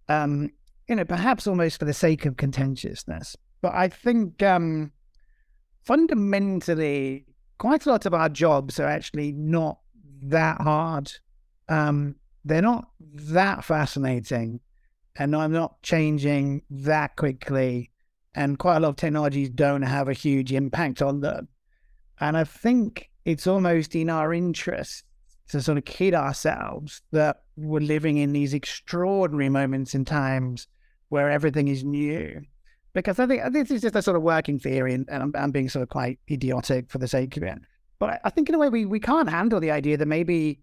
[0.08, 0.50] um,
[0.88, 3.36] you know, perhaps almost for the sake of contentiousness.
[3.60, 4.92] But I think um,
[5.84, 7.26] fundamentally,
[7.58, 9.78] quite a lot of our jobs are actually not
[10.22, 11.12] that hard.
[11.68, 14.60] Um, they're not that fascinating,
[15.16, 17.90] and I'm not changing that quickly.
[18.34, 21.48] And quite a lot of technologies don't have a huge impact on them.
[22.20, 25.04] And I think it's almost in our interest
[25.48, 30.68] to sort of kid ourselves that we're living in these extraordinary moments in times
[31.08, 32.42] where everything is new.
[32.92, 35.50] Because I think this is just a sort of working theory, and, and I'm, I'm,
[35.50, 37.58] being sort of quite idiotic for the sake of it.
[37.98, 40.60] But I think in a way we, we can't handle the idea that maybe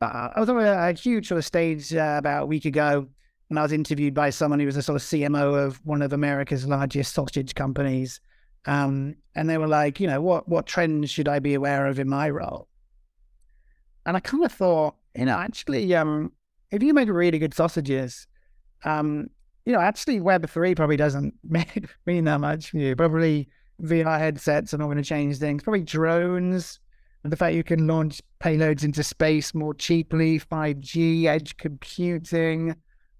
[0.00, 3.06] uh, I was on a, a, huge sort of stage uh, about a week ago,
[3.50, 6.12] and I was interviewed by someone who was a sort of CMO of one of
[6.12, 8.20] America's largest sausage companies,
[8.66, 11.98] um, and they were like, you know, what what trends should I be aware of
[11.98, 12.68] in my role?
[14.04, 16.32] And I kind of thought, you know, actually, um,
[16.70, 18.26] if you make really good sausages,
[18.84, 19.28] um,
[19.64, 21.34] you know, actually Web three probably doesn't
[22.06, 22.96] mean that much for you.
[22.96, 23.48] Probably
[23.82, 25.62] VR headsets are not going to change things.
[25.62, 26.80] Probably drones,
[27.22, 32.74] and the fact you can launch payloads into space more cheaply, five G, edge computing.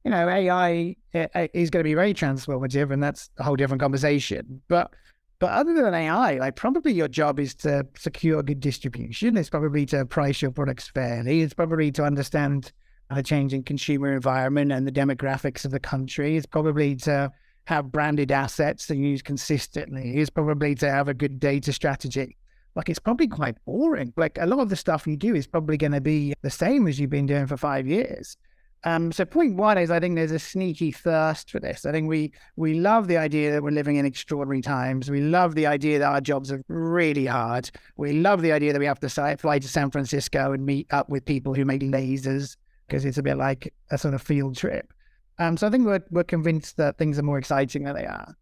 [0.04, 3.56] You know, AI eh, eh, is going to be very transformative, and that's a whole
[3.56, 4.62] different conversation.
[4.68, 4.92] But
[5.38, 9.36] but other than AI, like probably your job is to secure good distribution.
[9.36, 11.42] It's probably to price your products fairly.
[11.42, 12.72] It's probably to understand
[13.14, 16.36] the changing consumer environment and the demographics of the country.
[16.36, 17.30] It's probably to
[17.66, 20.16] have branded assets to use consistently.
[20.16, 22.36] It's probably to have a good data strategy.
[22.74, 24.12] Like it's probably quite boring.
[24.16, 26.86] Like a lot of the stuff you do is probably going to be the same
[26.86, 28.36] as you've been doing for five years.
[28.84, 31.84] Um, so point one is I think there's a sneaky thirst for this.
[31.84, 35.10] I think we we love the idea that we're living in extraordinary times.
[35.10, 37.70] We love the idea that our jobs are really hard.
[37.96, 41.08] We love the idea that we have to fly to San Francisco and meet up
[41.08, 42.56] with people who make lasers
[42.88, 44.92] because it's a bit like a sort of field trip.
[45.38, 48.34] Um, so I think we're we're convinced that things are more exciting than they are.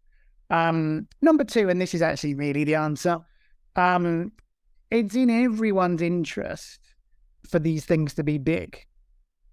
[0.49, 3.19] Um, number two, and this is actually really the answer.
[3.75, 4.31] Um,
[4.89, 6.79] it's in everyone's interest
[7.47, 8.87] for these things to be big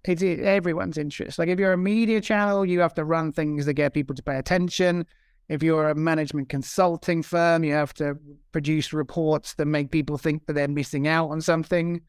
[0.04, 1.38] it's everyone's interest.
[1.38, 4.22] Like if you're a media channel, you have to run things that get people to
[4.22, 5.06] pay attention.
[5.48, 8.16] If you're a management consulting firm, you have to
[8.52, 12.00] produce reports that make people think that they're missing out on something.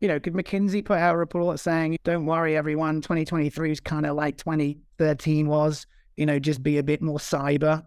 [0.00, 4.06] You know, could McKinsey put out a report saying, "Don't worry, everyone, 2023 is kind
[4.06, 5.86] of like 2013 was.
[6.16, 7.84] You know, just be a bit more cyber."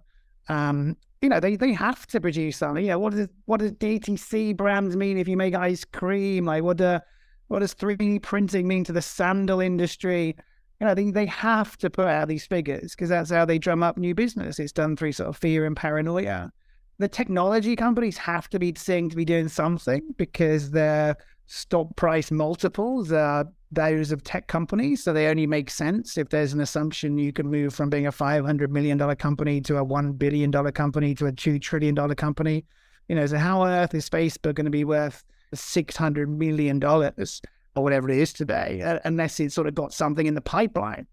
[0.49, 2.83] Um, you know, they, they have to produce something.
[2.83, 6.45] You know, what does what does DTC brands mean if you make ice cream?
[6.45, 6.99] Like, what do
[7.47, 10.35] What does 3D printing mean to the sandal industry?
[10.79, 13.81] You know, they, they have to put out these figures because that's how they drum
[13.81, 14.59] up new business.
[14.59, 16.51] It's done through sort of fear and paranoia.
[16.99, 21.15] The technology companies have to be seeing to be doing something because their
[21.47, 25.03] stock price multiples are those of tech companies.
[25.03, 28.11] So they only make sense if there's an assumption you can move from being a
[28.11, 32.65] $500 million company to a $1 billion company to a $2 trillion company.
[33.07, 35.23] You know, so how on earth is Facebook going to be worth
[35.55, 40.41] $600 million or whatever it is today, unless it's sort of got something in the
[40.41, 41.07] pipeline?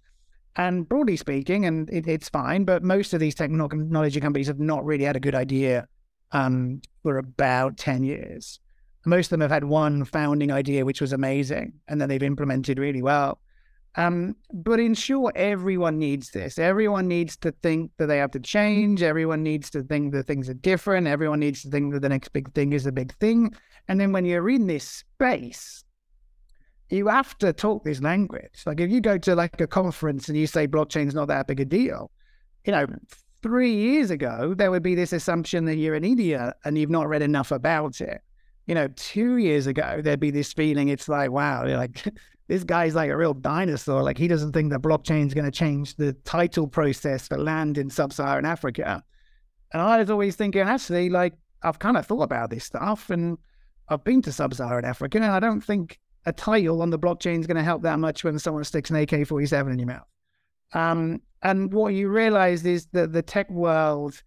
[0.57, 4.85] And broadly speaking, and it, it's fine, but most of these technology companies have not
[4.85, 5.89] really had a good idea
[6.31, 8.61] um, for about 10 years.
[9.07, 12.79] Most of them have had one founding idea, which was amazing, and then they've implemented
[12.79, 13.41] really well.
[13.97, 16.59] Um, but in short, everyone needs this.
[16.59, 19.03] Everyone needs to think that they have to change.
[19.03, 21.07] Everyone needs to think that things are different.
[21.07, 23.55] Everyone needs to think that the next big thing is a big thing.
[23.87, 25.85] And then when you're in this space,
[26.91, 28.63] you have to talk this language.
[28.67, 31.61] Like if you go to like a conference and you say blockchain's not that big
[31.61, 32.11] a deal,
[32.65, 32.87] you know,
[33.43, 37.09] three years ago, there would be this assumption that you're an idiot and you've not
[37.09, 38.23] read enough about it
[38.67, 42.05] you know, two years ago, there'd be this feeling it's like, wow, like
[42.49, 44.03] this guy's like a real dinosaur.
[44.03, 47.79] Like he doesn't think that blockchain is going to change the title process for land
[47.79, 49.03] in sub Saharan Africa.
[49.73, 53.39] And I was always thinking, actually, like I've kind of thought about this stuff and
[53.89, 57.41] I've been to sub Saharan Africa and I don't think a title on the blockchain
[57.41, 60.07] is going to help that much when someone sticks an AK 47 in your mouth.
[60.73, 64.23] Um, and what you realize is that the tech world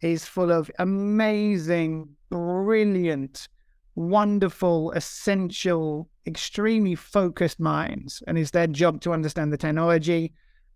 [0.00, 3.48] is full of amazing, brilliant,
[3.94, 10.32] wonderful, essential, extremely focused minds, and it's their job to understand the technology.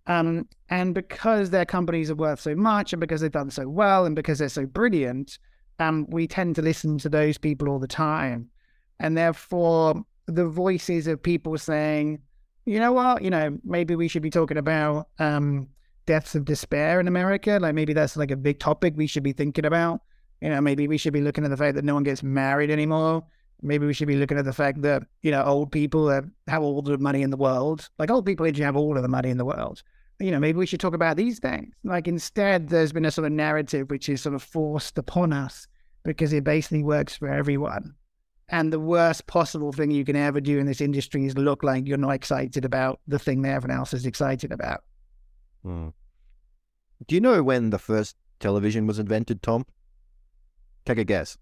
[0.07, 4.05] Um, and because their companies are worth so much, and because they've done so well,
[4.05, 5.39] and because they're so brilliant,
[5.79, 8.49] um, we tend to listen to those people all the time.
[9.01, 12.21] And therefore, the voices of people saying,
[12.67, 15.69] you know what, you know, maybe we should be talking about um,
[16.07, 17.59] deaths of despair in America.
[17.61, 20.01] Like maybe that's like a big topic we should be thinking about.
[20.45, 22.71] You know, maybe we should be looking at the fact that no one gets married
[22.71, 23.25] anymore.
[23.63, 26.29] Maybe we should be looking at the fact that, you know, old people have,
[26.63, 27.89] all the money in the world.
[27.99, 29.83] Like old people actually have all of the money in the world.
[30.21, 31.75] You know, maybe we should talk about these things.
[31.83, 35.67] Like instead, there's been a sort of narrative which is sort of forced upon us
[36.03, 37.95] because it basically works for everyone.
[38.51, 41.89] And the worst possible thing you can ever do in this industry is look like
[41.89, 44.85] you're not excited about the thing that everyone else is excited about.
[45.63, 45.89] Hmm.
[47.07, 49.65] Do you know when the first television was invented, Tom?
[50.87, 51.39] Take a guess.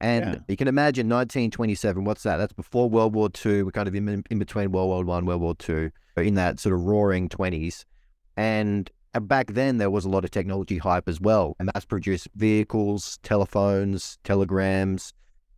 [0.00, 0.38] And yeah.
[0.48, 2.38] you can imagine 1927, what's that?
[2.38, 3.64] That's before World War II.
[3.64, 6.74] We're kind of in, in between World War One, World War Two, in that sort
[6.74, 7.84] of roaring 20s.
[8.36, 11.56] And and back then, there was a lot of technology hype as well.
[11.58, 15.12] And mass produced vehicles, telephones, telegrams,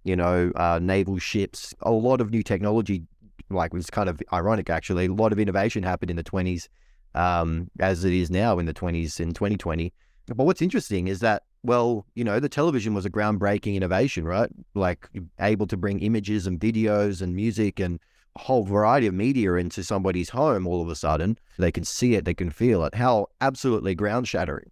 [0.05, 3.03] you know, uh, naval ships, a lot of new technology.
[3.51, 5.07] Like, was kind of ironic, actually.
[5.07, 6.69] A lot of innovation happened in the 20s,
[7.15, 9.93] um, as it is now in the 20s in 2020.
[10.29, 14.49] But what's interesting is that, well, you know, the television was a groundbreaking innovation, right?
[14.75, 15.07] Like,
[15.38, 18.01] able to bring images and videos and music and
[18.37, 21.38] whole variety of media into somebody's home all of a sudden.
[21.59, 22.95] They can see it, they can feel it.
[22.95, 24.71] How absolutely ground shattering.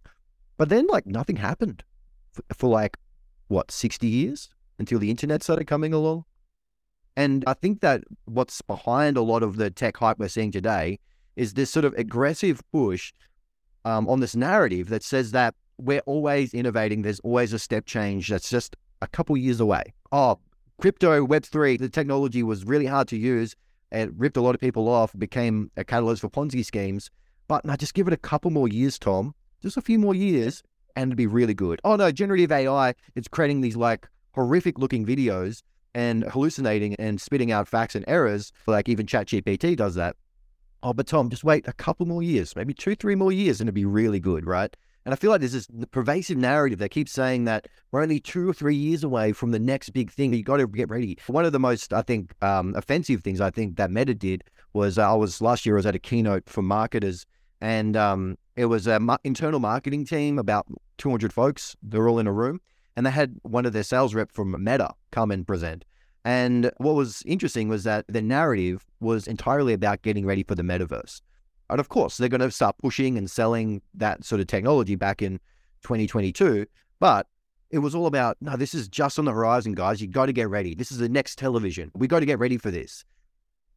[0.57, 1.83] But then, like, nothing happened
[2.31, 2.97] for, for like,
[3.47, 6.25] what, 60 years until the internet started coming along?
[7.15, 10.99] And I think that what's behind a lot of the tech hype we're seeing today
[11.35, 13.13] is this sort of aggressive push
[13.85, 17.01] um, on this narrative that says that we're always innovating.
[17.01, 19.93] There's always a step change that's just a couple years away.
[20.11, 20.39] Oh,
[20.81, 23.55] crypto, Web3, the technology was really hard to use.
[23.91, 27.11] It ripped a lot of people off, became a catalyst for Ponzi schemes.
[27.47, 30.63] But now just give it a couple more years, Tom, just a few more years,
[30.95, 31.79] and it'd be really good.
[31.83, 35.61] Oh no, generative AI, it's creating these like horrific looking videos
[35.93, 38.51] and hallucinating and spitting out facts and errors.
[38.65, 40.15] Like even ChatGPT does that.
[40.81, 43.67] Oh, but Tom, just wait a couple more years, maybe two, three more years, and
[43.67, 44.75] it'd be really good, right?
[45.05, 48.47] And I feel like there's this pervasive narrative that keeps saying that we're only two
[48.47, 50.33] or three years away from the next big thing.
[50.33, 51.17] You got to get ready.
[51.27, 54.97] One of the most, I think, um, offensive things I think that Meta did was
[54.97, 57.25] uh, I was last year I was at a keynote for marketers,
[57.61, 60.67] and um, it was an ma- internal marketing team about
[60.99, 61.75] 200 folks.
[61.81, 62.61] They're all in a room,
[62.95, 65.83] and they had one of their sales rep from Meta come and present.
[66.23, 70.61] And what was interesting was that the narrative was entirely about getting ready for the
[70.61, 71.21] metaverse.
[71.71, 75.21] And of course, they're going to start pushing and selling that sort of technology back
[75.21, 75.39] in
[75.83, 76.65] 2022.
[76.99, 77.27] But
[77.69, 80.01] it was all about, no, this is just on the horizon, guys.
[80.01, 80.75] You got to get ready.
[80.75, 81.89] This is the next television.
[81.95, 83.05] We got to get ready for this.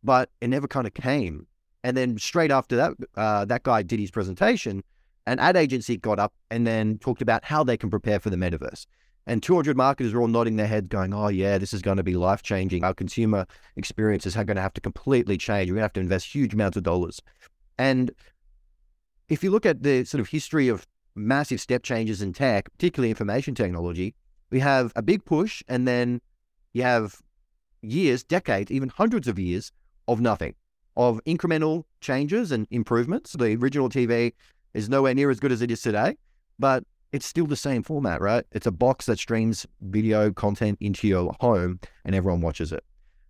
[0.03, 1.47] But it never kind of came.
[1.85, 4.83] And then straight after that, uh, that guy did his presentation.
[5.27, 8.37] An ad agency got up and then talked about how they can prepare for the
[8.37, 8.87] metaverse.
[9.27, 12.03] And 200 marketers are all nodding their heads, going, Oh, yeah, this is going to
[12.03, 12.85] be life changing.
[12.85, 15.71] Our consumer experience is going to have to completely change.
[15.71, 17.23] We're going to have to invest huge amounts of dollars.
[17.79, 18.11] And
[19.29, 23.11] if you look at the sort of history of massive step changes in tech, particularly
[23.11, 24.15] information technology,
[24.51, 26.21] we have a big push and then
[26.73, 27.21] you have
[27.83, 29.73] years, decades, even hundreds of years
[30.09, 30.55] of nothing,
[30.97, 33.33] of incremental changes and improvements.
[33.33, 34.33] The original TV
[34.75, 36.17] is nowhere near as good as it is today,
[36.59, 38.45] but it's still the same format, right?
[38.53, 42.85] It's a box that streams video content into your home and everyone watches it.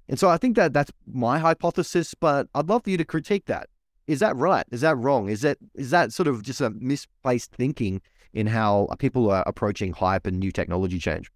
[0.09, 3.47] And so I think that that's my hypothesis, but I'd love for you to critique
[3.47, 3.69] that.
[4.07, 4.67] Is that right?
[4.71, 5.29] Is that wrong?
[5.29, 9.93] Is that is that sort of just a misplaced thinking in how people are approaching
[9.93, 11.31] hype and new technology change?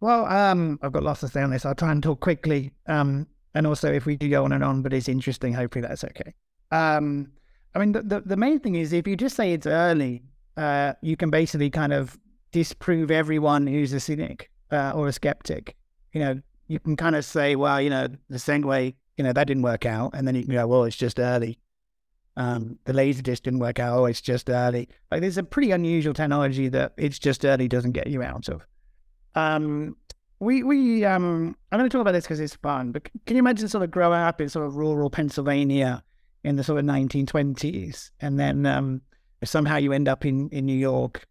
[0.00, 1.64] Well, um, I've got lots to say on this.
[1.64, 2.72] I'll try and talk quickly.
[2.88, 6.02] Um, and also, if we do go on and on, but it's interesting, hopefully that's
[6.02, 6.34] okay.
[6.72, 7.30] Um,
[7.74, 10.22] I mean, the, the, the main thing is if you just say it's early,
[10.56, 12.18] uh, you can basically kind of
[12.50, 15.76] disprove everyone who's a cynic uh, or a skeptic.
[16.12, 19.32] You know, you can kind of say, well, you know, the same way, you know,
[19.32, 20.12] that didn't work out.
[20.14, 21.58] And then you can go, well, it's just early.
[22.36, 23.98] Um, the laser disc didn't work out.
[23.98, 24.88] Oh, it's just early.
[25.10, 28.66] Like there's a pretty unusual technology that it's just early doesn't get you out of.
[29.34, 29.96] Um,
[30.40, 32.90] we we um, I'm going to talk about this because it's fun.
[32.92, 36.02] But can you imagine sort of growing up in sort of rural Pennsylvania
[36.42, 39.02] in the sort of 1920s, and then um,
[39.44, 41.26] somehow you end up in in New York,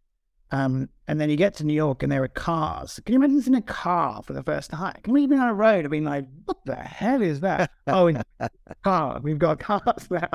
[0.51, 2.99] um, and then you get to New York and there are cars.
[3.05, 4.99] Can you imagine in a car for the first time?
[5.03, 5.85] Can we even on a road?
[5.85, 7.71] I mean, like, what the hell is that?
[7.87, 8.21] oh, in
[8.83, 10.29] car, we've got cars now.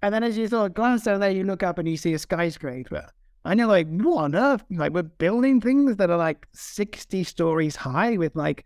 [0.00, 2.14] And then as you sort of glance down there, you look up and you see
[2.14, 3.08] a skyscraper.
[3.44, 4.64] And you're like, what on earth?
[4.70, 8.64] Like, we're building things that are like 60 stories high with like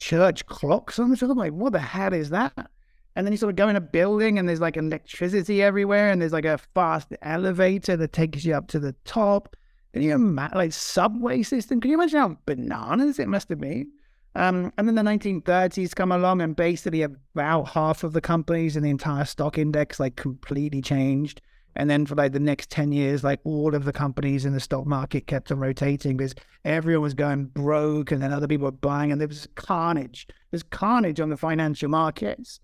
[0.00, 1.36] church clocks on the top.
[1.36, 2.70] Like, what the hell is that?
[3.14, 6.20] And then you sort of go in a building and there's like electricity everywhere and
[6.20, 9.56] there's like a fast elevator that takes you up to the top.
[9.96, 11.80] Can you imagine, like, subway system?
[11.80, 13.90] Can you imagine how bananas it must have been?
[14.34, 18.82] Um, and then the 1930s come along, and basically about half of the companies in
[18.82, 21.40] the entire stock index like completely changed.
[21.76, 24.60] And then for like the next 10 years, like all of the companies in the
[24.60, 26.34] stock market kept on rotating because
[26.66, 30.28] everyone was going broke and then other people were buying, and there was carnage.
[30.50, 32.60] There's carnage on the financial markets.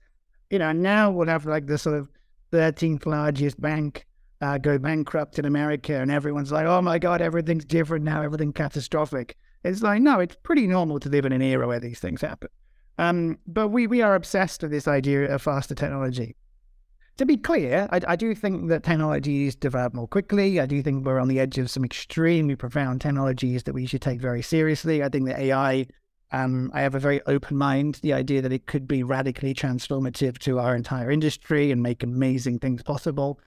[0.50, 2.10] You know, now we'll have like the sort of
[2.52, 4.04] 13th largest bank
[4.42, 8.52] uh, go bankrupt in America, and everyone's like, oh my God, everything's different now, everything
[8.52, 9.36] catastrophic.
[9.62, 12.48] It's like, no, it's pretty normal to live in an era where these things happen.
[12.98, 16.34] Um, but we, we are obsessed with this idea of faster technology.
[17.18, 20.58] To be clear, I, I do think that technologies develop more quickly.
[20.58, 24.02] I do think we're on the edge of some extremely profound technologies that we should
[24.02, 25.04] take very seriously.
[25.04, 25.86] I think that AI,
[26.32, 28.00] um, I have a very open mind.
[28.02, 32.58] The idea that it could be radically transformative to our entire industry and make amazing
[32.58, 33.38] things possible.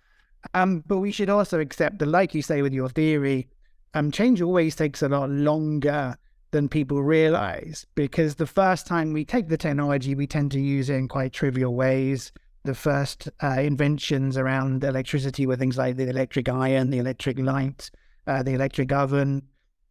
[0.54, 3.48] Um, but we should also accept that, like you say with your theory,
[3.94, 6.18] um, change always takes a lot longer
[6.52, 10.90] than people realize because the first time we take the technology, we tend to use
[10.90, 12.32] it in quite trivial ways.
[12.64, 17.92] The first uh, inventions around electricity were things like the electric iron, the electric light,
[18.28, 19.44] uh, the electric oven.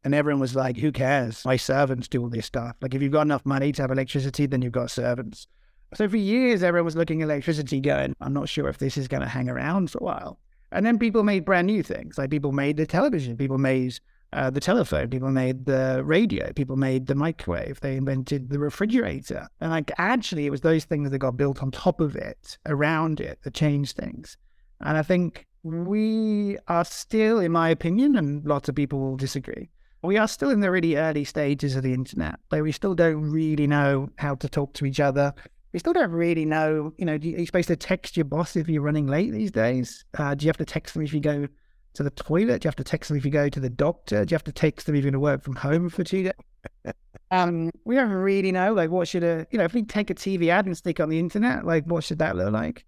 [0.04, 1.44] And everyone was like, who cares?
[1.44, 2.76] My servants do all this stuff.
[2.82, 5.46] Like, if you've got enough money to have electricity, then you've got servants.
[5.94, 9.08] So for years, everyone was looking at electricity going, I'm not sure if this is
[9.08, 10.38] going to hang around for a while.
[10.74, 12.18] And then people made brand new things.
[12.18, 13.98] Like people made the television, people made
[14.32, 19.48] uh, the telephone, people made the radio, people made the microwave, they invented the refrigerator.
[19.60, 23.20] And like actually, it was those things that got built on top of it, around
[23.20, 24.36] it, that changed things.
[24.80, 29.70] And I think we are still, in my opinion, and lots of people will disagree,
[30.02, 32.38] we are still in the really early stages of the internet.
[32.50, 35.32] Like we still don't really know how to talk to each other
[35.74, 36.94] we still don't really know.
[36.98, 40.04] You know, you're you supposed to text your boss if you're running late these days?
[40.16, 41.48] Uh, do you have to text them if you go
[41.94, 42.62] to the toilet?
[42.62, 44.24] Do you have to text them if you go to the doctor?
[44.24, 46.22] Do you have to text them if you're going to work from home for two
[46.22, 46.94] days?
[47.32, 48.72] um, we don't really know.
[48.72, 51.08] Like, what should a you know if we take a TV ad and stick on
[51.08, 52.84] the internet, like what should that look like?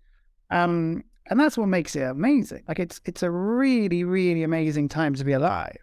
[0.52, 2.62] Um, and that's what makes it amazing.
[2.68, 5.76] Like, it's it's a really really amazing time to be alive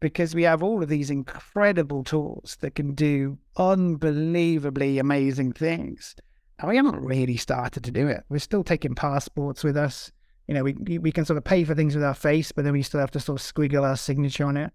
[0.00, 6.16] because we have all of these incredible tools that can do unbelievably amazing things.
[6.60, 8.22] And we haven't really started to do it.
[8.28, 10.12] We're still taking passports with us.
[10.46, 12.72] You know, we we can sort of pay for things with our face, but then
[12.72, 14.72] we still have to sort of squiggle our signature on it.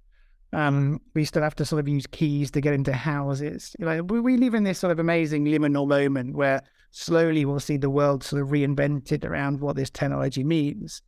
[0.53, 3.75] Um, we still have to sort of use keys to get into houses.
[3.77, 6.61] You know, we, we live in this sort of amazing liminal moment where
[6.91, 11.01] slowly we'll see the world sort of reinvented around what this technology means.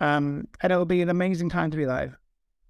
[0.00, 2.16] Um, and it'll be an amazing time to be alive.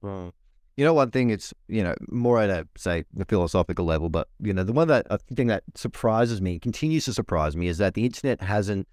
[0.03, 0.35] Well,
[0.79, 4.29] You know, one thing it's you know more at a say the philosophical level, but
[4.39, 7.79] you know the one that I think that surprises me, continues to surprise me, is
[7.79, 8.87] that the internet hasn't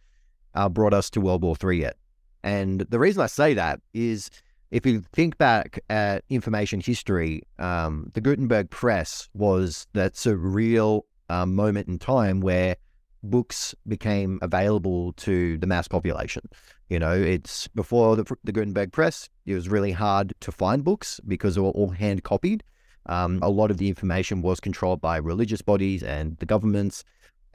[0.56, 1.96] uh, brought us to World War Three yet.
[2.44, 4.32] And the reason I say that is
[4.72, 11.54] if you think back at information history, um, the Gutenberg press was that surreal um,
[11.54, 12.78] moment in time where
[13.22, 16.42] books became available to the mass population.
[16.90, 21.20] You know, it's before the, the Gutenberg press, it was really hard to find books
[21.28, 22.64] because they were all hand copied.
[23.08, 27.04] Um, a lot of the information was controlled by religious bodies and the governments.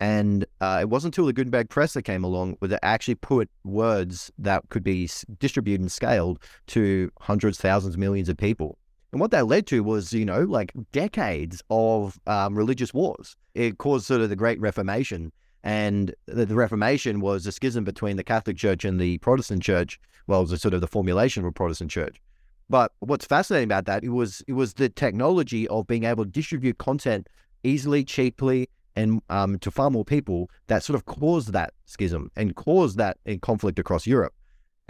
[0.01, 3.51] And uh, it wasn't until the Gutenberg press that came along where they actually put
[3.64, 5.09] words that could be
[5.39, 8.78] distributed and scaled to hundreds, thousands, millions of people.
[9.12, 13.37] And what that led to was, you know, like decades of um, religious wars.
[13.55, 15.33] It caused sort of the Great Reformation.
[15.62, 20.00] And the, the, Reformation was a schism between the Catholic Church and the Protestant Church.
[20.26, 22.20] Well, it was sort of the formulation of a Protestant church.
[22.70, 26.30] But what's fascinating about that, it was it was the technology of being able to
[26.30, 27.26] distribute content
[27.64, 32.54] easily, cheaply, and um, to far more people that sort of caused that schism and
[32.54, 34.34] caused that uh, conflict across Europe.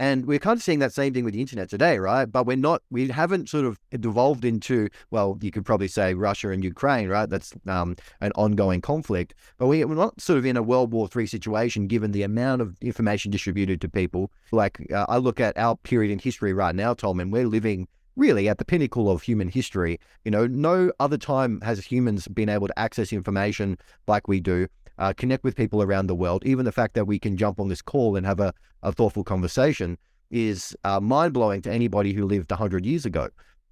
[0.01, 2.25] And we're kind of seeing that same thing with the internet today, right?
[2.25, 6.49] But we're not, we haven't sort of devolved into, well, you could probably say Russia
[6.49, 7.29] and Ukraine, right?
[7.29, 9.35] That's um, an ongoing conflict.
[9.59, 12.63] But we, we're not sort of in a World War III situation given the amount
[12.63, 14.31] of information distributed to people.
[14.51, 17.87] Like uh, I look at our period in history right now, Tom, and we're living
[18.15, 19.99] really at the pinnacle of human history.
[20.25, 23.77] You know, no other time has humans been able to access information
[24.07, 24.67] like we do,
[25.01, 26.43] uh, connect with people around the world.
[26.45, 29.23] Even the fact that we can jump on this call and have a, a thoughtful
[29.23, 29.97] conversation
[30.29, 33.27] is uh, mind blowing to anybody who lived 100 years ago.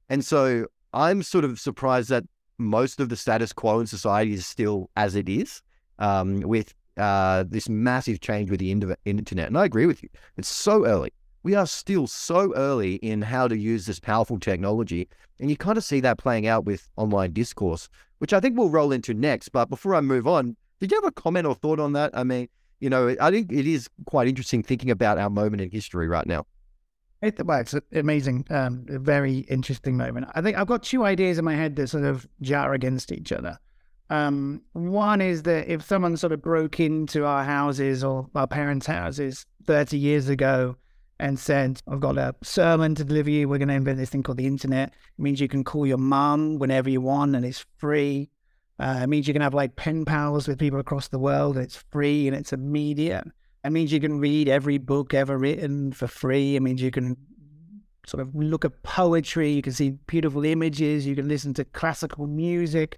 [0.09, 2.23] And so I'm sort of surprised that
[2.57, 5.61] most of the status quo in society is still as it is,
[5.99, 9.47] um, with uh, this massive change with the internet.
[9.47, 10.09] And I agree with you.
[10.35, 11.13] It's so early
[11.43, 15.07] we are still so early in how to use this powerful technology.
[15.39, 18.69] And you kind of see that playing out with online discourse, which I think we'll
[18.69, 19.49] roll into next.
[19.49, 22.11] But before I move on, did you have a comment or thought on that?
[22.13, 22.49] I mean,
[22.79, 26.25] you know, I think it is quite interesting thinking about our moment in history right
[26.25, 26.45] now.
[27.21, 30.27] It, well, it's amazing, um, a very interesting moment.
[30.35, 33.33] I think I've got two ideas in my head that sort of jar against each
[33.33, 33.59] other.
[34.09, 38.87] Um, one is that if someone sort of broke into our houses or our parents'
[38.87, 40.77] houses 30 years ago
[41.19, 43.49] and said, I've got a sermon to deliver you.
[43.49, 44.89] We're going to invent this thing called the internet.
[44.89, 48.29] It means you can call your mum whenever you want and it's free.
[48.79, 51.57] Uh, it means you can have like pen pals with people across the world.
[51.57, 53.25] It's free and it's immediate.
[53.65, 56.55] It means you can read every book ever written for free.
[56.55, 57.17] It means you can
[58.05, 59.51] sort of look at poetry.
[59.51, 61.05] You can see beautiful images.
[61.05, 62.97] You can listen to classical music.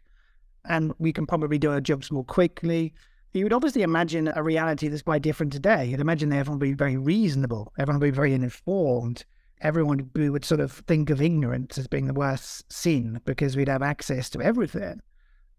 [0.65, 2.93] And we can probably do our jobs more quickly
[3.34, 5.86] you would obviously imagine a reality that's quite different today.
[5.86, 9.23] You'd imagine that everyone would be very reasonable, everyone would be very informed,
[9.61, 13.82] everyone would sort of think of ignorance as being the worst sin because we'd have
[13.82, 14.99] access to everything.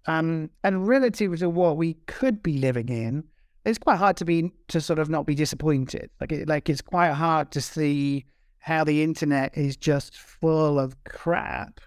[0.06, 3.24] Um, and relative to what we could be living in,
[3.64, 6.10] it's quite hard to be to sort of not be disappointed.
[6.20, 8.24] Like, it, like it's quite hard to see
[8.58, 11.80] how the internet is just full of crap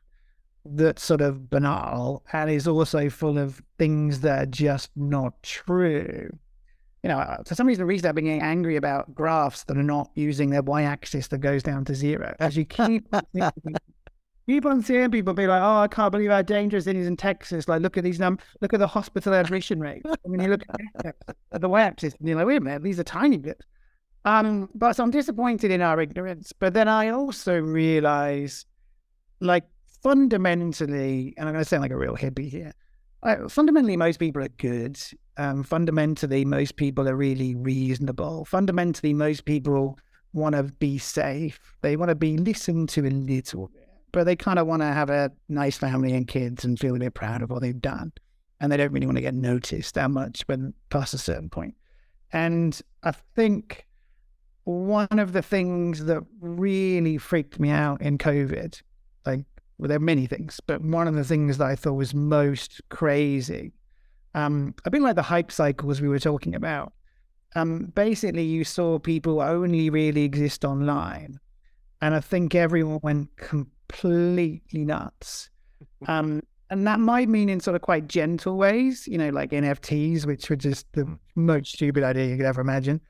[0.65, 6.29] that's sort of banal and is also full of things that are just not true.
[7.03, 9.83] You know, for some reason, the reason I've been getting angry about graphs that are
[9.83, 13.07] not using their y-axis that goes down to zero, as you keep
[14.45, 17.17] keep on seeing people be like, "Oh, I can't believe how dangerous it is in
[17.17, 18.45] Texas." Like, look at these numbers.
[18.61, 20.03] Look at the hospital admission rate.
[20.05, 20.63] I mean, you look
[21.03, 21.15] at
[21.61, 23.65] the y-axis, and you're like, "Wait a minute, these are tiny bits."
[24.25, 26.51] Um, but so I'm disappointed in our ignorance.
[26.51, 28.65] But then I also realize,
[29.39, 29.65] like,
[30.01, 32.73] fundamentally, and I'm going to sound like a real hippie here.
[33.49, 34.99] Fundamentally, most people are good.
[35.37, 38.45] Um, fundamentally, most people are really reasonable.
[38.45, 39.97] Fundamentally, most people
[40.33, 41.59] want to be safe.
[41.81, 43.84] They want to be listened to a little bit,
[44.15, 46.99] but they kind of want to have a nice family and kids and feel a
[46.99, 48.13] bit proud of what they've done.
[48.61, 51.75] And they don't really want to get noticed that much when past a certain point.
[52.31, 53.85] And I think
[54.63, 58.81] one of the things that really freaked me out in COVID,
[59.25, 59.43] like
[59.77, 62.79] well, there are many things, but one of the things that I thought was most
[62.87, 63.73] crazy,
[64.33, 66.93] um, a bit like the hype cycles we were talking about.
[67.57, 71.37] Um, basically, you saw people only really exist online,
[72.01, 75.49] and I think everyone went completely nuts.
[76.07, 80.25] Um, and that might mean in sort of quite gentle ways, you know, like NFTs,
[80.25, 83.01] which were just the most stupid idea you could ever imagine.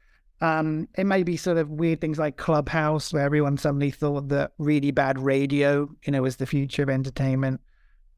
[0.41, 4.51] Um, it may be sort of weird things like Clubhouse, where everyone suddenly thought that
[4.57, 7.61] really bad radio, you know, was the future of entertainment.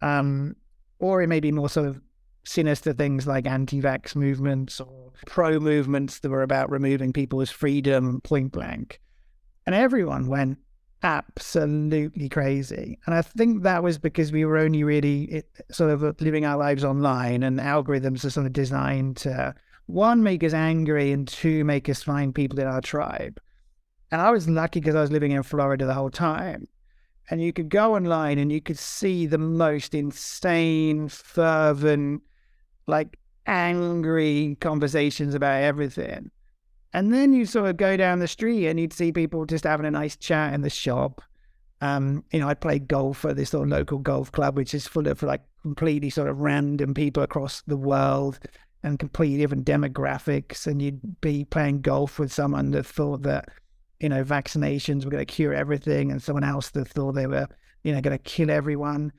[0.01, 0.55] Um,
[0.99, 2.01] or it may be more sort of
[2.43, 8.51] sinister things like anti-vax movements or pro movements that were about removing people's freedom point
[8.51, 8.99] blank.
[9.65, 10.57] And everyone went
[11.03, 12.99] absolutely crazy.
[13.05, 16.45] And I think that was because we were only really it, sort of uh, living
[16.45, 21.27] our lives online, and algorithms are sort of designed to one, make us angry, and
[21.27, 23.39] two, make us find people in our tribe.
[24.11, 26.67] And I was lucky because I was living in Florida the whole time.
[27.29, 32.21] And you could go online and you could see the most insane, fervent,
[32.87, 36.31] like angry conversations about everything.
[36.97, 39.85] And then you sort of go down the street and you'd see people just having
[39.85, 41.21] a nice chat in the shop.
[41.79, 44.87] Um, you know, I play golf at this sort of local golf club, which is
[44.87, 48.39] full of like completely sort of random people across the world
[48.81, 50.65] and completely different demographics.
[50.65, 53.49] And you'd be playing golf with someone that thought that,
[53.99, 57.47] you know, vaccinations were going to cure everything, and someone else that thought they were,
[57.83, 59.13] you know, going to kill everyone.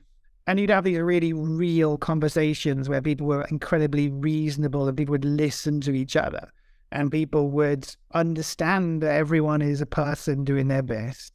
[0.47, 5.23] And you'd have these really real conversations where people were incredibly reasonable and people would
[5.23, 6.51] listen to each other
[6.91, 11.33] and people would understand that everyone is a person doing their best.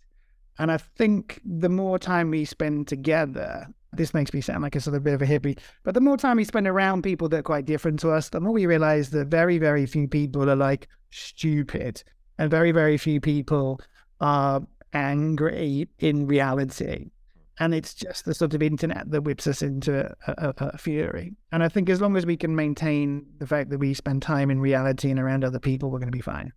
[0.59, 4.81] And I think the more time we spend together, this makes me sound like a
[4.81, 7.39] sort of bit of a hippie, but the more time we spend around people that
[7.39, 10.57] are quite different to us, the more we realize that very, very few people are
[10.57, 12.03] like stupid
[12.39, 13.81] and very, very few people
[14.21, 17.11] are angry in reality
[17.59, 21.33] and it's just the sort of internet that whips us into a, a, a, fury.
[21.53, 24.51] And I think as long as we can maintain the fact that we spend time
[24.51, 26.53] in reality and around other people, we're going to be fine.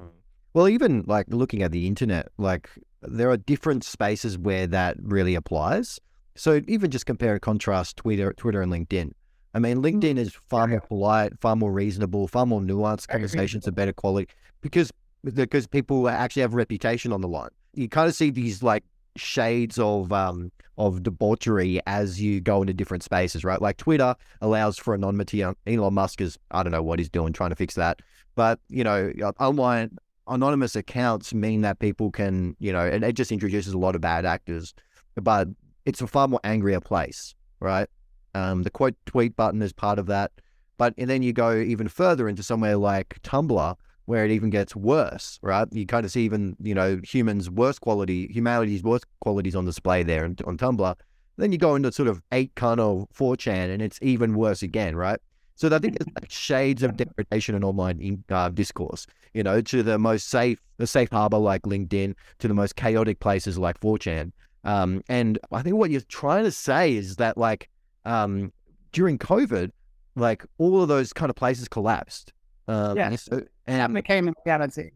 [0.00, 0.08] Mm.
[0.54, 2.70] Well, even like looking at the internet, like
[3.02, 6.00] there are different spaces where that really applies.
[6.36, 9.12] So even just compare and contrast Twitter, Twitter and LinkedIn.
[9.52, 9.84] I mean, mm.
[9.84, 13.08] LinkedIn is far more polite, far more reasonable, far more nuanced.
[13.08, 14.32] Conversations are better quality
[14.62, 14.90] because
[15.22, 17.50] because people actually have reputation on the line.
[17.74, 18.84] You kind of see these like
[19.16, 23.60] shades of um of debauchery as you go into different spaces, right?
[23.60, 25.42] Like Twitter allows for anonymity.
[25.42, 28.00] Elon Musk is I don't know what he's doing trying to fix that,
[28.34, 33.32] but you know, online anonymous accounts mean that people can, you know, and it just
[33.32, 34.72] introduces a lot of bad actors,
[35.16, 35.48] but
[35.84, 37.88] it's a far more angrier place, right?
[38.34, 40.30] Um, the quote tweet button is part of that,
[40.78, 43.76] but and then you go even further into somewhere like Tumblr,
[44.10, 45.68] where it even gets worse, right?
[45.70, 50.02] You kind of see even, you know, humans' worst quality, humanity's worst qualities on display
[50.02, 50.96] there on, on Tumblr.
[51.36, 55.20] Then you go into sort of 8chan or 4chan and it's even worse again, right?
[55.54, 59.82] So I think there's like shades of degradation in online uh, discourse, you know, to
[59.84, 64.32] the most safe, the safe harbor like LinkedIn, to the most chaotic places like 4chan.
[64.64, 67.70] Um, and I think what you're trying to say is that like
[68.04, 68.52] um,
[68.90, 69.70] during COVID,
[70.16, 72.32] like all of those kind of places collapsed.
[72.70, 73.16] Um, yeah.
[73.16, 74.90] So, and that became a reality.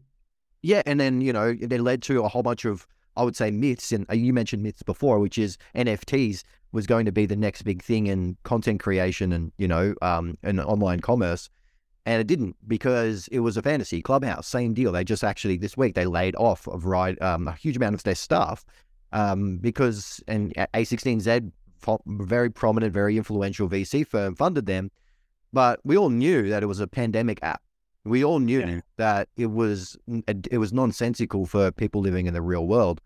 [0.61, 3.51] Yeah, and then you know it led to a whole bunch of I would say
[3.51, 7.35] myths, and uh, you mentioned myths before, which is NFTs was going to be the
[7.35, 11.49] next big thing in content creation and you know um, and online commerce,
[12.05, 14.01] and it didn't because it was a fantasy.
[14.01, 14.93] Clubhouse, same deal.
[14.93, 18.03] They just actually this week they laid off of right um, a huge amount of
[18.03, 18.63] their staff
[19.11, 21.51] um, because and A16Z,
[22.07, 24.91] very prominent, very influential VC firm, funded them,
[25.51, 27.61] but we all knew that it was a pandemic app
[28.05, 28.79] we all knew yeah.
[28.97, 29.97] that it was
[30.27, 33.01] it was nonsensical for people living in the real world,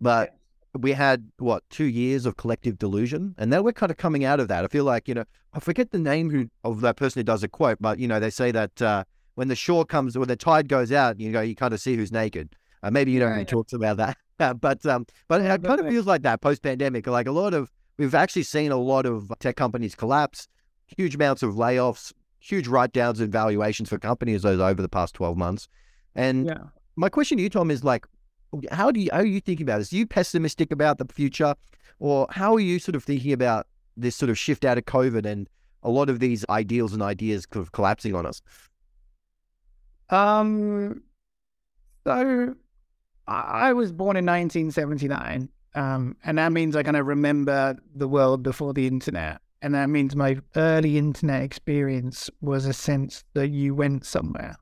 [0.00, 0.36] but
[0.78, 4.38] we had what two years of collective delusion, and now we're kind of coming out
[4.38, 4.64] of that.
[4.64, 7.42] I feel like you know I forget the name who, of that person who does
[7.42, 10.36] a quote, but you know they say that uh, when the shore comes, when the
[10.36, 12.54] tide goes out, you know you kind of see who's naked.
[12.82, 14.16] Uh, maybe you don't yeah, talks about that,
[14.60, 17.06] but um, but it kind of feels like that post pandemic.
[17.08, 20.46] Like a lot of we've actually seen a lot of tech companies collapse,
[20.86, 22.12] huge amounts of layoffs,
[22.46, 25.68] huge write downs in valuations for companies over the past 12 months.
[26.14, 26.58] And yeah.
[26.94, 28.06] my question to you, Tom, is like,
[28.70, 29.92] how do you, how are you thinking about this?
[29.92, 31.54] Are you pessimistic about the future
[31.98, 33.66] or how are you sort of thinking about
[33.96, 35.48] this sort of shift out of COVID and
[35.82, 38.40] a lot of these ideals and ideas kind of collapsing on us?
[40.10, 41.02] Um,
[42.06, 42.54] so
[43.26, 45.48] I was born in 1979.
[45.74, 49.40] Um, and that means I kind of remember the world before the internet.
[49.62, 54.56] And that means my early internet experience was a sense that you went somewhere.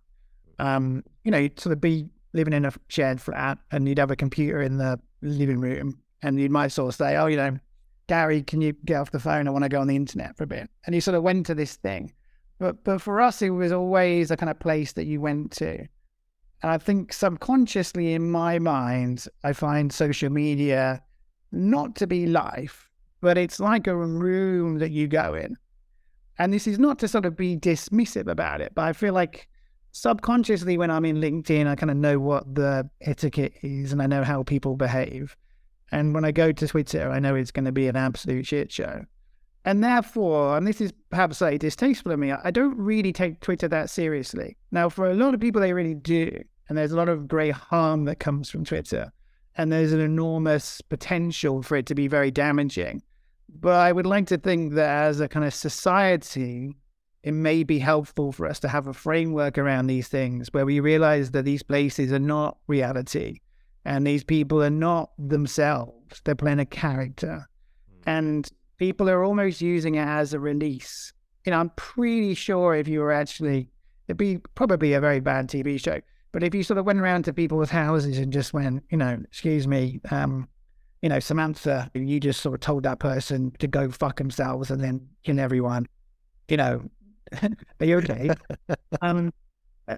[0.58, 4.16] Um, you know, sort of be living in a shared flat and you'd have a
[4.16, 7.58] computer in the living room and you might sort of say, oh, you know,
[8.06, 9.48] Gary, can you get off the phone?
[9.48, 10.68] I want to go on the internet for a bit.
[10.86, 12.12] And you sort of went to this thing.
[12.58, 15.86] But but for us, it was always a kind of place that you went to.
[16.62, 21.02] And I think subconsciously in my mind, I find social media
[21.52, 22.90] not to be life,
[23.24, 25.56] but it's like a room that you go in.
[26.38, 29.48] And this is not to sort of be dismissive about it, but I feel like
[29.92, 34.06] subconsciously when I'm in LinkedIn, I kind of know what the etiquette is and I
[34.06, 35.36] know how people behave.
[35.90, 38.70] And when I go to Twitter, I know it's going to be an absolute shit
[38.70, 39.06] show.
[39.64, 43.68] And therefore, and this is perhaps slightly distasteful of me, I don't really take Twitter
[43.68, 44.58] that seriously.
[44.70, 46.30] Now, for a lot of people, they really do.
[46.68, 49.12] And there's a lot of great harm that comes from Twitter.
[49.56, 53.02] and there's an enormous potential for it to be very damaging.
[53.48, 56.76] But I would like to think that as a kind of society,
[57.22, 60.80] it may be helpful for us to have a framework around these things where we
[60.80, 63.40] realize that these places are not reality
[63.84, 66.20] and these people are not themselves.
[66.24, 67.48] They're playing a character.
[68.06, 71.12] And people are almost using it as a release.
[71.44, 73.70] You know, I'm pretty sure if you were actually,
[74.08, 76.00] it'd be probably a very bad TV show,
[76.32, 79.18] but if you sort of went around to people's houses and just went, you know,
[79.24, 80.48] excuse me, um,
[81.04, 84.82] you know, Samantha, you just sort of told that person to go fuck themselves and
[84.82, 85.86] then kill everyone,
[86.48, 86.82] you know,
[87.42, 88.30] are you okay?
[89.02, 89.30] um,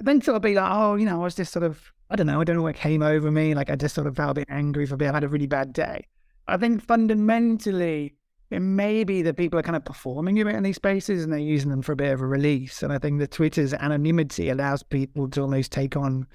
[0.00, 2.26] then sort of be like, oh, you know, I was just sort of, I don't
[2.26, 3.54] know, I don't know what came over me.
[3.54, 5.46] Like I just sort of felt a bit angry for being, I had a really
[5.46, 6.08] bad day.
[6.48, 8.16] I think fundamentally,
[8.50, 11.32] it may be that people are kind of performing a bit in these spaces and
[11.32, 12.82] they're using them for a bit of a release.
[12.82, 16.26] And I think that Twitter's anonymity allows people to almost take on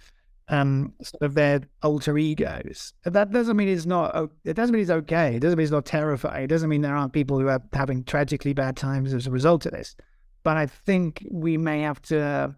[0.50, 2.94] um, sort of their alter egos.
[3.06, 4.30] That doesn't mean it's not.
[4.44, 5.36] It doesn't mean it's okay.
[5.36, 6.44] It doesn't mean it's not terrifying.
[6.44, 9.66] It doesn't mean there aren't people who are having tragically bad times as a result
[9.66, 9.96] of this.
[10.44, 12.56] But I think we may have to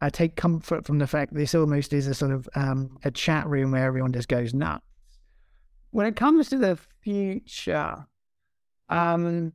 [0.00, 3.46] uh, take comfort from the fact this almost is a sort of um, a chat
[3.46, 4.84] room where everyone just goes nuts.
[5.90, 8.06] When it comes to the future,
[8.88, 9.52] um,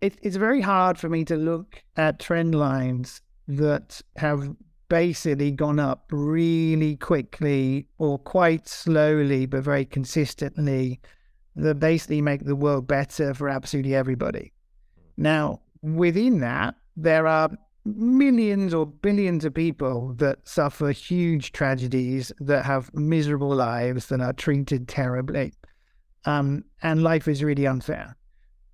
[0.00, 4.54] it, it's very hard for me to look at trend lines that have
[4.88, 11.00] basically gone up really quickly or quite slowly, but very consistently,
[11.56, 14.52] that basically make the world better for absolutely everybody.
[15.16, 17.50] Now, within that, there are
[17.84, 24.32] millions or billions of people that suffer huge tragedies, that have miserable lives, that are
[24.32, 25.52] treated terribly.
[26.24, 28.16] Um, and life is really unfair.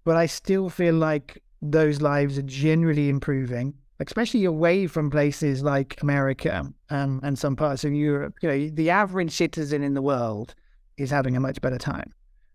[0.04, 6.00] But I still feel like those lives are generally improving, especially away from places like
[6.02, 8.34] America um, and some parts of Europe.
[8.42, 10.54] You know, the average citizen in the world
[10.96, 12.12] is having a much better time.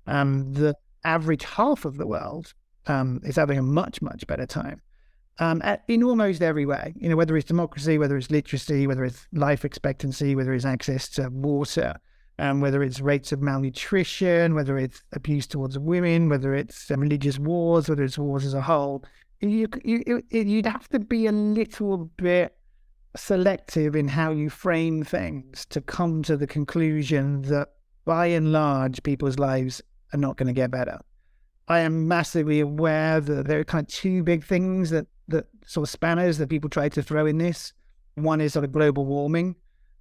[0.08, 2.54] Um, the average half of the world
[2.88, 4.82] um, is having a much, much better time
[5.40, 6.94] um, at, in almost every way.
[6.98, 11.08] You know, whether it's democracy, whether it's literacy, whether it's life expectancy, whether it's access
[11.10, 11.96] to water,
[12.38, 17.40] um, whether it's rates of malnutrition, whether it's abuse towards women, whether it's um, religious
[17.40, 19.04] wars, whether it's wars as a whole.
[19.42, 22.56] You, you, you'd have to be a little bit
[23.16, 27.70] selective in how you frame things to come to the conclusion that
[28.06, 29.82] by and large, people's lives
[30.14, 31.00] are not going to get better.
[31.68, 35.88] I am massively aware that there are kind of two big things that that sort
[35.88, 37.72] of spanners that people try to throw in this.
[38.16, 39.56] One is sort of global warming,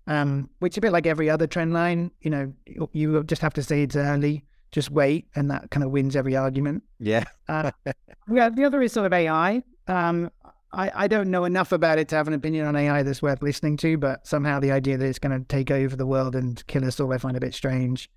[0.07, 2.11] um, which is a bit like every other trend line.
[2.23, 5.85] You know, you, you just have to say it's early, just wait, and that kind
[5.85, 6.83] of wins every argument.
[6.99, 7.25] Yeah.
[7.49, 7.71] uh,
[8.31, 8.49] yeah.
[8.51, 9.63] The other is sort of AI.
[9.87, 10.31] Um,
[10.73, 13.43] I, I don't know enough about it to have an opinion on AI that's worth
[13.43, 16.65] listening to, but somehow the idea that it's going to take over the world and
[16.67, 18.11] kill us all, I find a bit strange.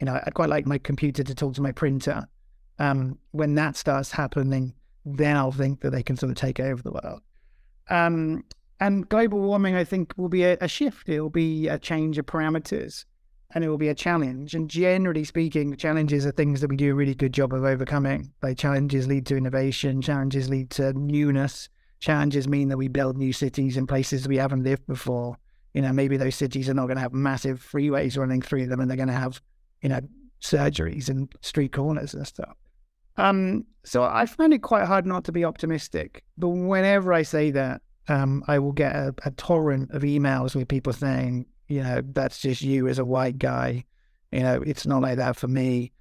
[0.00, 2.26] You know, I'd quite like my computer to talk to my printer.
[2.78, 4.74] Um, when that starts happening,
[5.06, 7.20] then I'll think that they can sort of take over the world.
[7.88, 8.44] Um,
[8.80, 11.08] and global warming, I think, will be a, a, shift.
[11.08, 13.04] It will be a change of parameters
[13.54, 14.54] and it will be a challenge.
[14.54, 18.32] And generally speaking, challenges are things that we do a really good job of overcoming.
[18.42, 21.68] Like challenges lead to innovation, challenges lead to newness.
[22.00, 25.36] Challenges mean that we build new cities in places we haven't lived before.
[25.72, 28.80] You know, maybe those cities are not going to have massive freeways running through them
[28.80, 29.40] and they're going to have,
[29.82, 30.00] you know,
[30.42, 32.56] surgeries and street corners and stuff.
[33.16, 36.24] Um, so I find it quite hard not to be optimistic.
[36.36, 40.68] But whenever I say that, um, I will get a, a, torrent of emails with
[40.68, 43.84] people saying, you know, that's just you as a white guy.
[44.32, 45.92] You know, it's not like that for me.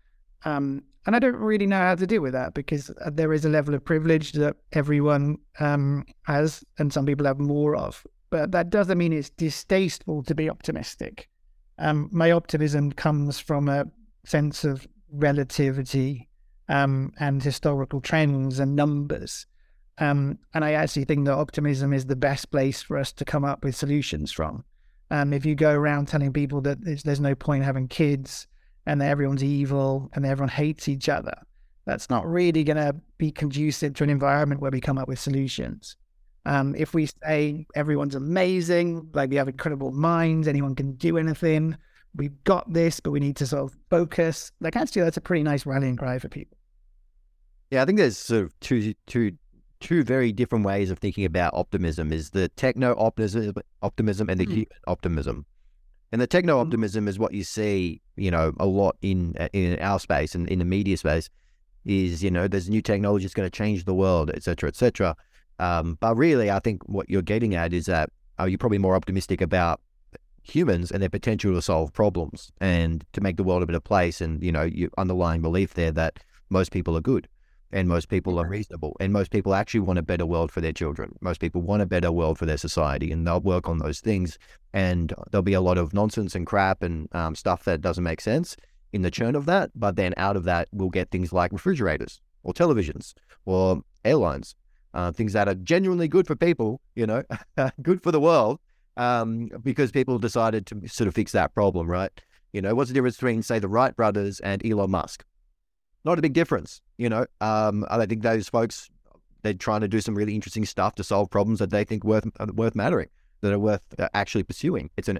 [0.45, 3.45] Um, and I don't really know how to deal with that because uh, there is
[3.45, 8.05] a level of privilege that everyone um, has, and some people have more of.
[8.29, 11.29] But that doesn't mean it's distasteful to be optimistic.
[11.77, 13.85] Um, my optimism comes from a
[14.25, 16.29] sense of relativity
[16.69, 19.45] um, and historical trends and numbers.
[19.99, 23.45] Um, and I actually think that optimism is the best place for us to come
[23.45, 24.63] up with solutions from.
[25.13, 28.47] Um, if you go around telling people that there's no point having kids
[28.87, 31.35] and that everyone's evil and everyone hates each other,
[31.85, 35.19] that's not really going to be conducive to an environment where we come up with
[35.19, 35.97] solutions.
[36.47, 41.77] Um, if we say everyone's amazing, like we have incredible minds, anyone can do anything,
[42.15, 44.51] we've got this, but we need to sort of focus.
[44.61, 46.57] Like actually, that's a pretty nice rallying cry for people.
[47.69, 49.33] Yeah, I think there's sort of two two
[49.83, 52.11] two very different ways of thinking about optimism.
[52.11, 53.53] Is the techno optimism
[53.83, 54.51] optimism and the mm.
[54.51, 55.45] human optimism.
[56.11, 56.61] And the techno mm-hmm.
[56.61, 60.59] optimism is what you see, you know, a lot in in our space and in
[60.59, 61.29] the media space.
[61.85, 65.15] Is you know, there's new technology that's going to change the world, etc., etc.
[65.59, 68.09] Um, but really, I think what you're getting at is that
[68.39, 69.81] are you probably more optimistic about
[70.43, 74.19] humans and their potential to solve problems and to make the world a better place.
[74.21, 76.19] And, you know, your underlying belief there that
[76.49, 77.27] most people are good
[77.73, 80.71] and most people are reasonable and most people actually want a better world for their
[80.71, 81.15] children.
[81.21, 84.37] Most people want a better world for their society and they'll work on those things.
[84.73, 88.21] And there'll be a lot of nonsense and crap and um, stuff that doesn't make
[88.21, 88.55] sense
[88.93, 89.71] in the churn of that.
[89.75, 93.15] But then out of that, we'll get things like refrigerators or televisions
[93.45, 94.55] or airlines,
[94.93, 97.23] uh, things that are genuinely good for people, you know,
[97.81, 98.59] good for the world,
[98.97, 102.11] um, because people decided to sort of fix that problem, right?
[102.51, 105.25] You know, what's the difference between, say, the Wright brothers and Elon Musk?
[106.05, 107.25] Not a big difference, you know.
[107.39, 108.89] Um, I think those folks
[109.43, 112.25] they're trying to do some really interesting stuff to solve problems that they think worth
[112.39, 113.09] uh, worth mattering,
[113.41, 114.89] that are worth uh, actually pursuing.
[114.97, 115.19] It's an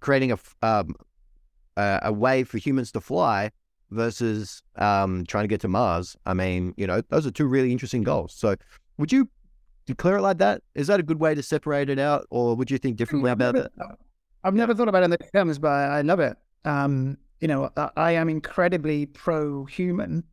[0.00, 0.94] creating a um,
[1.76, 3.50] a, a way for humans to fly
[3.90, 6.16] versus um, trying to get to Mars.
[6.26, 8.34] I mean, you know, those are two really interesting goals.
[8.34, 8.56] So,
[8.96, 9.28] would you
[9.86, 10.62] declare it like that?
[10.74, 13.56] Is that a good way to separate it out, or would you think differently about
[13.56, 13.70] it?
[14.44, 16.36] I've never thought about it in those terms, but I love it.
[16.64, 20.24] Um, you know, I am incredibly pro-human,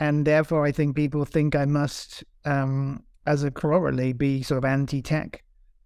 [0.00, 4.64] and therefore I think people think I must, um, as a corollary, be sort of
[4.64, 5.42] anti-tech.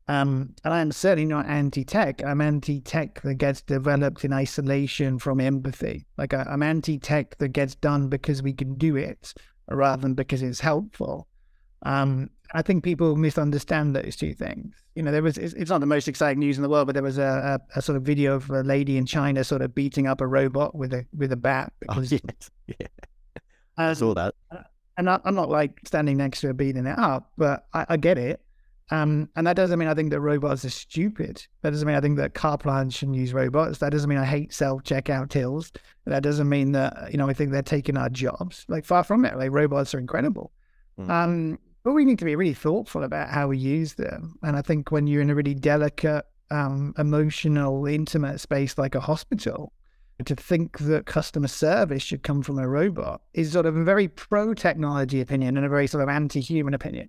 [0.08, 2.24] Um, and I'm certainly not anti-tech.
[2.24, 6.06] I'm anti-tech that gets developed in isolation from empathy.
[6.16, 9.34] Like I, I'm anti-tech that gets done because we can do it
[9.70, 11.28] rather than because it's helpful.
[11.82, 14.74] Um, I think people misunderstand those two things.
[14.94, 17.02] You know, there was it's, not the most exciting news in the world, but there
[17.02, 20.06] was a, a, a, sort of video of a lady in China sort of beating
[20.06, 21.72] up a robot with a with a bat.
[21.90, 22.50] Oh, because, oh, yes.
[22.80, 22.86] yeah,
[23.76, 24.34] I saw that.
[24.96, 27.96] And I, am not like standing next to her beating it up, but I, I
[27.96, 28.40] get it.
[28.90, 31.46] Um, and that doesn't mean I think that robots are stupid.
[31.60, 33.78] That doesn't mean I think that car plants shouldn't use robots.
[33.78, 35.70] That doesn't mean I hate self checkout tills.
[36.06, 38.64] That doesn't mean that you know I think they're taking our jobs.
[38.68, 39.36] Like far from it.
[39.36, 40.52] Like robots are incredible.
[40.98, 41.10] Mm.
[41.10, 41.58] Um,
[41.88, 44.38] but we need to be really thoughtful about how we use them.
[44.42, 49.00] And I think when you're in a really delicate, um, emotional, intimate space like a
[49.00, 49.72] hospital,
[50.22, 54.06] to think that customer service should come from a robot is sort of a very
[54.06, 57.08] pro technology opinion and a very sort of anti human opinion.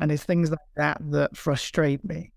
[0.00, 2.32] And it's things like that that frustrate me.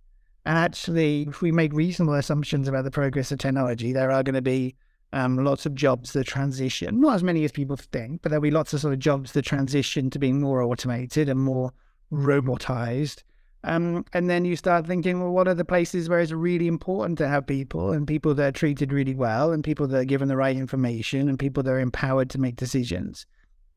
[0.46, 4.36] And actually, if we make reasonable assumptions about the progress of technology, there are going
[4.36, 4.76] to be
[5.14, 8.52] um, lots of jobs that transition, not as many as people think, but there'll be
[8.52, 11.74] lots of sort of jobs that transition to being more automated and more
[12.12, 13.24] robotized.
[13.64, 17.18] Um, and then you start thinking, well, what are the places where it's really important
[17.18, 20.30] to have people and people that are treated really well and people that are given
[20.30, 23.26] the right information and people that are empowered to make decisions?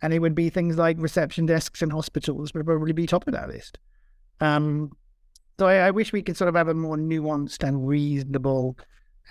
[0.00, 3.34] And it would be things like reception desks in hospitals would probably be top of
[3.34, 3.78] that list.
[4.40, 4.92] Um,
[5.58, 8.76] so I, I, wish we could sort of have a more nuanced and reasonable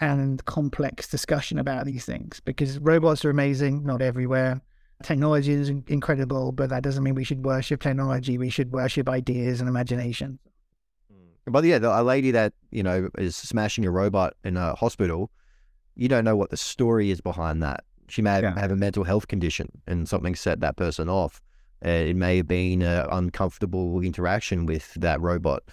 [0.02, 4.60] and complex discussion about these things because robots are amazing, not everywhere.
[5.04, 8.38] Technology is incredible, but that doesn't mean we should worship technology.
[8.38, 10.39] We should worship ideas and imagination.
[11.45, 15.32] But yeah, the, a lady that you know is smashing a robot in a hospital,
[15.95, 17.84] you don't know what the story is behind that.
[18.10, 18.60] She may have, yeah.
[18.60, 21.41] have a mental health condition and something set that person off.
[21.84, 25.64] Uh, it may have been an uncomfortable interaction with that robot.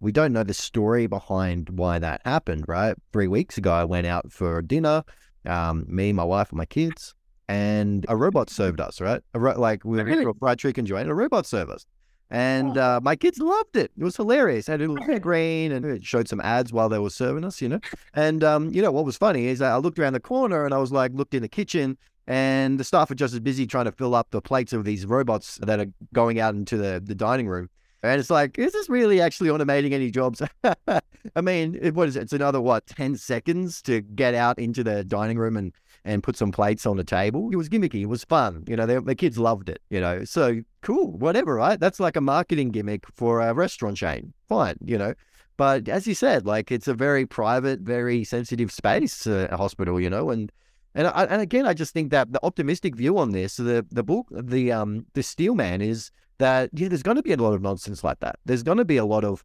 [0.00, 2.94] We don't know the story behind why that happened, right?
[3.12, 5.02] Three weeks ago, I went out for dinner,
[5.44, 7.14] um, me, my wife, and my kids,
[7.48, 9.22] and a robot served us, right?
[9.34, 10.24] Ro- like we were really?
[10.24, 11.86] a fried chicken joint, a robot served us.
[12.30, 12.82] And oh.
[12.82, 13.90] uh, my kids loved it.
[13.98, 14.68] It was hilarious.
[14.68, 17.62] It had a little screen and it showed some ads while they were serving us,
[17.62, 17.80] you know.
[18.12, 20.78] And um, you know what was funny is I looked around the corner and I
[20.78, 21.96] was like, looked in the kitchen,
[22.26, 25.06] and the staff are just as busy trying to fill up the plates of these
[25.06, 27.70] robots that are going out into the, the dining room.
[28.02, 30.40] And it's like, is this really actually automating any jobs?
[30.64, 32.22] I mean, what is it?
[32.22, 35.72] It's another what, ten seconds to get out into the dining room and
[36.04, 37.50] and put some plates on the table.
[37.52, 38.02] It was gimmicky.
[38.02, 38.64] It was fun.
[38.68, 39.82] You know, the kids loved it.
[39.90, 41.78] You know, so cool, whatever, right?
[41.78, 44.32] That's like a marketing gimmick for a restaurant chain.
[44.48, 45.14] Fine, you know.
[45.56, 50.00] But as you said, like it's a very private, very sensitive space, uh, a hospital,
[50.00, 50.52] you know, and
[50.94, 54.04] and I, and again, I just think that the optimistic view on this, the the
[54.04, 57.54] book, the um, the Steel Man is that yeah, there's going to be a lot
[57.54, 58.38] of nonsense like that.
[58.44, 59.44] There's going to be a lot of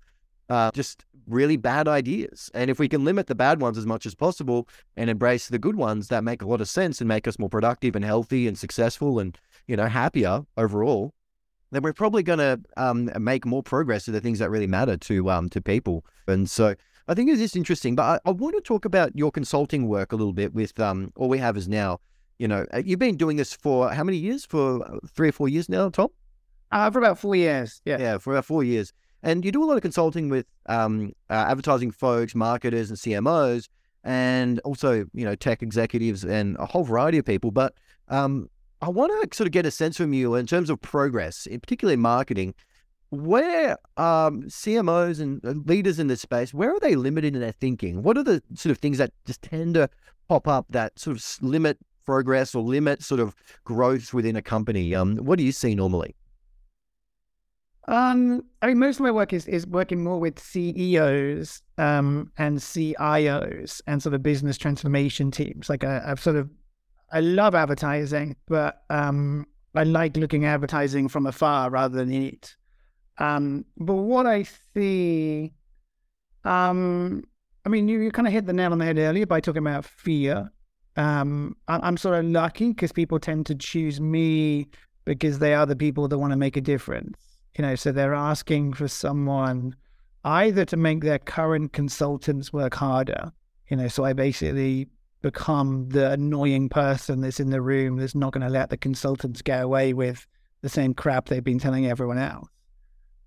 [0.49, 2.49] uh, just really bad ideas.
[2.53, 4.67] And if we can limit the bad ones as much as possible
[4.97, 7.49] and embrace the good ones that make a lot of sense and make us more
[7.49, 9.37] productive and healthy and successful and,
[9.67, 11.13] you know, happier overall,
[11.71, 14.97] then we're probably going to um, make more progress to the things that really matter
[14.97, 16.05] to um, to people.
[16.27, 16.75] And so
[17.07, 17.95] I think it's just interesting.
[17.95, 21.11] But I, I, want to talk about your consulting work a little bit with um,
[21.15, 21.99] all we have is now.
[22.39, 24.45] You know, uh, you've been doing this for how many years?
[24.45, 26.09] For uh, three or four years now, Tom?
[26.73, 27.81] Uh, for about four years.
[27.85, 27.97] Yeah.
[27.99, 28.91] Yeah, for about four years.
[29.21, 33.69] And you do a lot of consulting with um, uh, advertising folks, marketers, and CMOs,
[34.03, 37.51] and also you know tech executives and a whole variety of people.
[37.51, 37.75] But
[38.09, 38.49] um,
[38.81, 41.59] I want to sort of get a sense from you in terms of progress, in
[41.59, 42.53] particularly marketing.
[43.11, 48.01] where um, CMOs and leaders in this space, where are they limited in their thinking?
[48.01, 49.87] What are the sort of things that just tend to
[50.27, 54.95] pop up that sort of limit progress or limit sort of growth within a company?
[54.95, 56.15] Um, what do you see normally?
[57.87, 62.57] Um, I mean, most of my work is is working more with CEOs um, and
[62.57, 65.69] CIOs and sort of business transformation teams.
[65.69, 66.49] Like I, I've sort of,
[67.11, 72.23] I love advertising, but um, I like looking at advertising from afar rather than in
[72.23, 72.55] it.
[73.17, 75.51] Um, but what I see,
[76.45, 77.23] um,
[77.65, 79.61] I mean, you, you kind of hit the nail on the head earlier by talking
[79.61, 80.51] about fear.
[80.95, 84.67] Um, I, I'm sort of lucky because people tend to choose me
[85.05, 87.32] because they are the people that want to make a difference.
[87.57, 89.75] You know, so they're asking for someone
[90.25, 93.31] either to make their current consultants work harder.
[93.69, 94.87] You know, so I basically
[95.21, 99.41] become the annoying person that's in the room that's not going to let the consultants
[99.41, 100.27] get away with
[100.61, 102.47] the same crap they've been telling everyone else.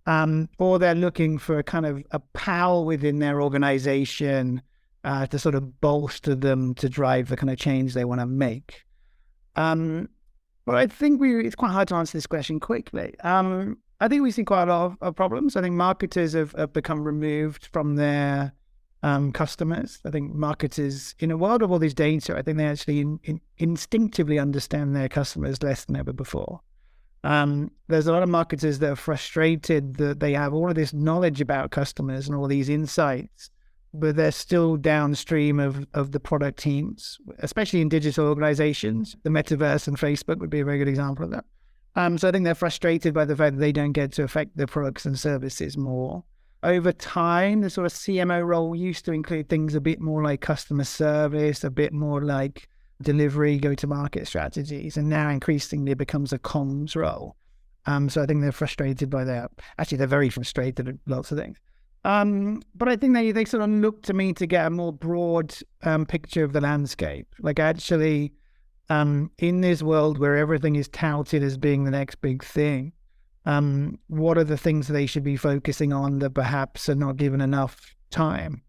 [0.07, 4.63] Um, or they're looking for a kind of a pal within their organization
[5.05, 8.27] uh, to sort of bolster them to drive the kind of change they want to
[8.27, 8.85] make.
[9.57, 10.09] Um,
[10.65, 13.15] but I think we it's quite hard to answer this question quickly.
[13.21, 15.57] Um, I think we see quite a lot of, of problems.
[15.57, 18.53] I think marketers have, have become removed from their
[19.03, 20.01] um, customers.
[20.05, 23.21] I think marketers, in a world of all these data, I think they actually in,
[23.25, 26.61] in, instinctively understand their customers less than ever before.
[27.25, 30.93] Um, there's a lot of marketers that are frustrated that they have all of this
[30.93, 33.51] knowledge about customers and all these insights,
[33.95, 39.17] but they're still downstream of, of the product teams, especially in digital organizations.
[39.23, 41.45] The metaverse and Facebook would be a very good example of that.
[41.97, 44.57] Um, so I think they're frustrated by the fact that they don't get to affect
[44.57, 46.25] their products and services more.
[46.63, 50.41] Over time, the sort of CMO role used to include things a bit more like
[50.41, 52.69] customer service, a bit more like
[53.01, 57.37] delivery, go to market strategies, and now increasingly it becomes a comms role.
[57.87, 59.51] Um, so I think they're frustrated by that.
[59.79, 61.59] Actually, they're very frustrated at lots of things.
[62.05, 64.93] Um, but I think they, they sort of look to me to get a more
[64.93, 67.27] broad um, picture of the landscape.
[67.41, 68.33] Like actually,
[68.89, 72.93] um, in this world where everything is touted as being the next big thing,
[73.45, 77.41] um, what are the things they should be focusing on that perhaps are not given
[77.41, 78.63] enough time?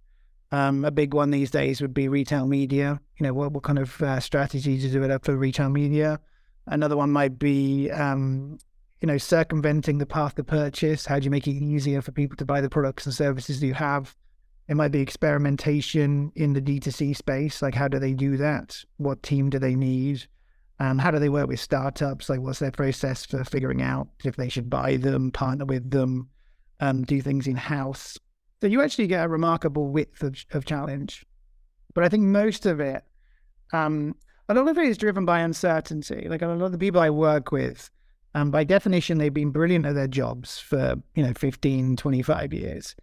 [0.52, 3.02] Um, a big one these days would be retail media.
[3.20, 6.20] You know, what, what kind of uh, strategy to up for retail media?
[6.68, 8.58] Another one might be, um,
[9.02, 11.06] you know, circumventing the path to purchase.
[11.06, 13.74] How do you make it easier for people to buy the products and services you
[13.74, 14.16] have?
[14.68, 17.62] It might be experimentation in the D2C space.
[17.62, 18.84] Like, how do they do that?
[18.98, 20.28] What team do they need?
[20.80, 22.30] Um, how do they work with startups?
[22.30, 26.30] Like, what's their process for figuring out if they should buy them, partner with them,
[26.80, 28.18] um, do things in house?
[28.62, 31.26] So you actually get a remarkable width of, of challenge.
[31.94, 33.04] But I think most of it,
[33.74, 34.16] um,
[34.50, 36.28] a lot of it is driven by uncertainty.
[36.30, 37.90] Like a lot of the people I work with,
[38.36, 42.96] um, by definition, they've been brilliant at their jobs for, you know, 15, 25 years.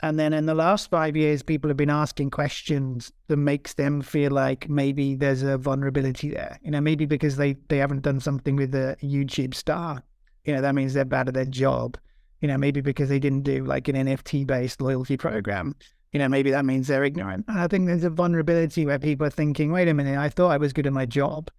[0.00, 4.00] And then in the last five years, people have been asking questions that makes them
[4.00, 6.58] feel like maybe there's a vulnerability there.
[6.62, 10.02] You know, maybe because they, they haven't done something with a YouTube star.
[10.44, 11.98] You know, that means they're bad at their job.
[12.40, 15.74] You know, maybe because they didn't do like an NFT based loyalty program.
[16.12, 17.46] You know, maybe that means they're ignorant.
[17.48, 20.52] And I think there's a vulnerability where people are thinking, wait a minute, I thought
[20.52, 21.50] I was good at my job.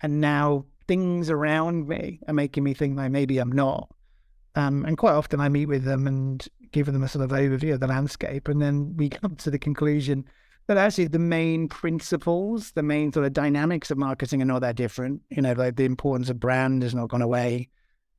[0.00, 3.90] And now things around me are making me think like maybe I'm not.
[4.54, 7.74] Um, and quite often I meet with them and give them a sort of overview
[7.74, 8.48] of the landscape.
[8.48, 10.24] And then we come to the conclusion
[10.66, 14.76] that actually the main principles, the main sort of dynamics of marketing are not that
[14.76, 15.22] different.
[15.30, 17.68] You know, like the importance of brand has not gone away.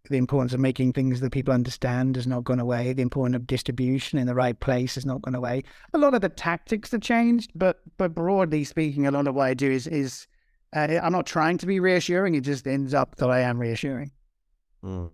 [0.09, 2.91] The importance of making things that people understand has not gone away.
[2.91, 5.63] The importance of distribution in the right place has not gone away.
[5.93, 9.47] A lot of the tactics have changed, but but broadly speaking, a lot of what
[9.47, 10.27] I do is is
[10.75, 12.35] uh, I'm not trying to be reassuring.
[12.35, 14.11] It just ends up that I am reassuring.
[14.83, 15.09] Mm.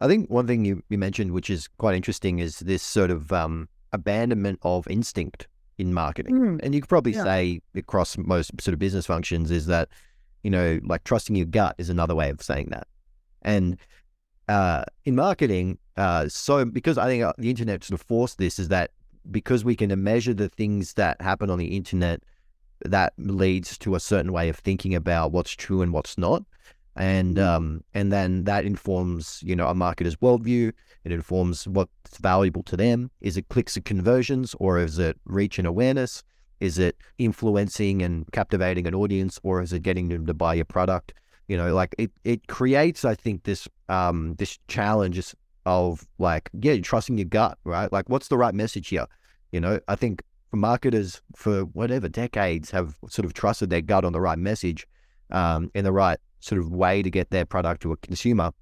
[0.00, 3.32] I think one thing you, you mentioned, which is quite interesting, is this sort of
[3.32, 6.34] um, abandonment of instinct in marketing.
[6.34, 6.60] Mm.
[6.62, 7.24] And you could probably yeah.
[7.24, 9.88] say across most sort of business functions is that,
[10.42, 12.86] you know, like trusting your gut is another way of saying that.
[13.42, 13.78] And
[14.48, 18.58] uh, in marketing, uh, so because I think uh, the internet sort of forced this,
[18.58, 18.90] is that
[19.30, 22.22] because we can measure the things that happen on the internet,
[22.84, 26.44] that leads to a certain way of thinking about what's true and what's not
[26.96, 30.72] and um, and then that informs you know a marketer's worldview.
[31.04, 33.10] It informs what's valuable to them.
[33.20, 36.24] Is it clicks and conversions, or is it reach and awareness?
[36.58, 40.64] Is it influencing and captivating an audience, or is it getting them to buy your
[40.64, 41.12] product?
[41.48, 45.34] You know, like it, it creates, I think, this um this challenge
[45.66, 47.92] of like, yeah, trusting your gut, right?
[47.92, 49.06] Like, what's the right message here?
[49.52, 54.04] You know, I think for marketers for whatever decades have sort of trusted their gut
[54.04, 54.86] on the right message
[55.30, 58.52] um, in the right sort of way to get their product to a consumer.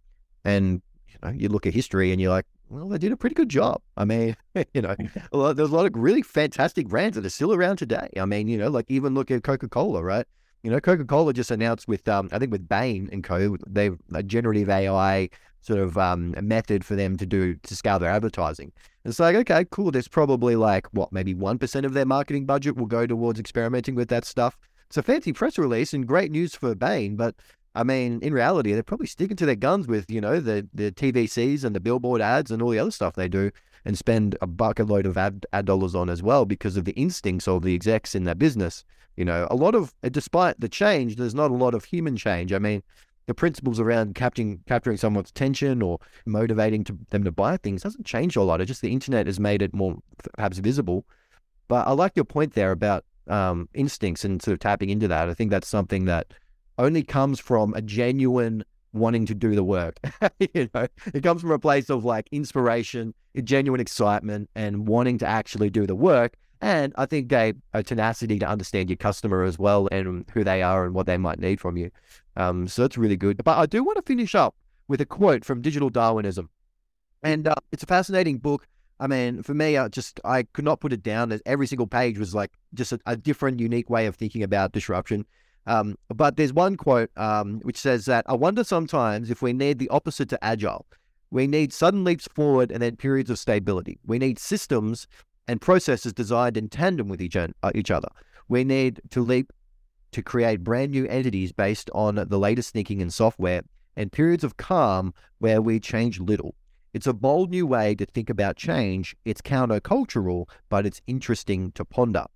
[0.45, 3.35] And you know, you look at history and you're like, well, they did a pretty
[3.35, 3.81] good job.
[3.97, 4.37] I mean,
[4.75, 8.09] you know, there's a lot of really fantastic brands that are still around today.
[8.19, 10.27] I mean, you know, like even look at Coca Cola, right?
[10.63, 13.99] You know, Coca Cola just announced with, um, I think with Bain and Co, they've
[14.15, 15.29] a generative AI
[15.61, 18.73] sort of um, method for them to do to scale their advertising.
[19.05, 19.91] It's like, okay, cool.
[19.91, 23.95] There's probably like what, maybe one percent of their marketing budget will go towards experimenting
[23.95, 24.57] with that stuff.
[24.89, 27.35] It's a fancy press release and great news for Bain, but
[27.75, 30.93] I mean, in reality, they're probably sticking to their guns with, you know, the, the
[30.93, 33.51] TVCs and the billboard ads and all the other stuff they do
[33.85, 36.93] and spend a bucket load of ad, ad dollars on as well because of the
[36.93, 38.85] instincts of the execs in that business.
[39.17, 42.53] You know, a lot of, despite the change, there's not a lot of human change.
[42.53, 42.83] I mean,
[43.27, 48.05] the principles around capturing capturing someone's attention or motivating to, them to buy things doesn't
[48.05, 48.61] change a lot.
[48.61, 49.97] It's just the internet has made it more
[50.37, 51.07] perhaps visible.
[51.69, 55.31] But I like your point there about um, instincts and sort of tapping into that.
[55.31, 56.35] I think that's something that
[56.79, 59.99] only comes from a genuine wanting to do the work.
[60.55, 63.13] you know, it comes from a place of like inspiration,
[63.43, 66.37] genuine excitement, and wanting to actually do the work.
[66.61, 70.63] And I think a, a tenacity to understand your customer as well and who they
[70.63, 71.91] are and what they might need from you.
[72.37, 73.43] Um, so that's really good.
[73.45, 74.55] But I do want to finish up
[74.89, 76.49] with a quote from Digital Darwinism,
[77.23, 78.67] and uh, it's a fascinating book.
[79.01, 81.39] I mean, for me, I just I could not put it down.
[81.47, 85.27] Every single page was like just a, a different, unique way of thinking about disruption.
[85.67, 89.79] Um, but there's one quote um, which says that I wonder sometimes if we need
[89.79, 90.87] the opposite to agile.
[91.31, 93.99] We need sudden leaps forward and then periods of stability.
[94.07, 95.07] We need systems
[95.49, 98.09] and processes designed in tandem with each, uh, each other.
[98.49, 99.53] We need to leap
[100.13, 103.63] to create brand new entities based on the latest thinking and software
[103.97, 106.55] and periods of calm where we change little.
[106.93, 109.17] It's a bold new way to think about change.
[109.25, 112.27] It's countercultural, but it's interesting to ponder.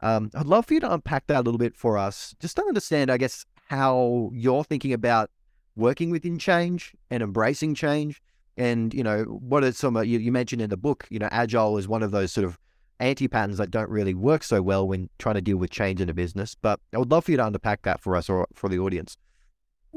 [0.00, 2.64] Um, I'd love for you to unpack that a little bit for us, just to
[2.64, 5.30] understand, I guess, how you're thinking about
[5.76, 8.22] working within change and embracing change.
[8.56, 11.78] And, you know, what are some, you, you mentioned in the book, you know, agile
[11.78, 12.58] is one of those sort of
[13.00, 16.08] anti patterns that don't really work so well when trying to deal with change in
[16.08, 16.56] a business.
[16.60, 19.16] But I would love for you to unpack that for us or for the audience.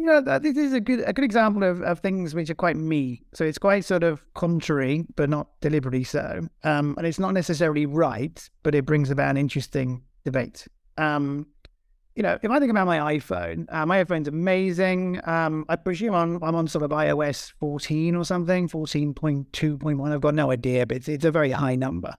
[0.01, 2.75] You know, this is a good a good example of, of things which are quite
[2.75, 3.21] me.
[3.35, 6.47] So it's quite sort of contrary, but not deliberately so.
[6.63, 10.67] Um, and it's not necessarily right, but it brings about an interesting debate.
[10.97, 11.45] Um,
[12.15, 15.21] you know, if I think about my iPhone, uh, my iPhone's amazing.
[15.23, 20.11] Um, I presume I'm, I'm on sort of iOS 14 or something, 14.2.1.
[20.11, 22.15] I've got no idea, but it's, it's a very high number.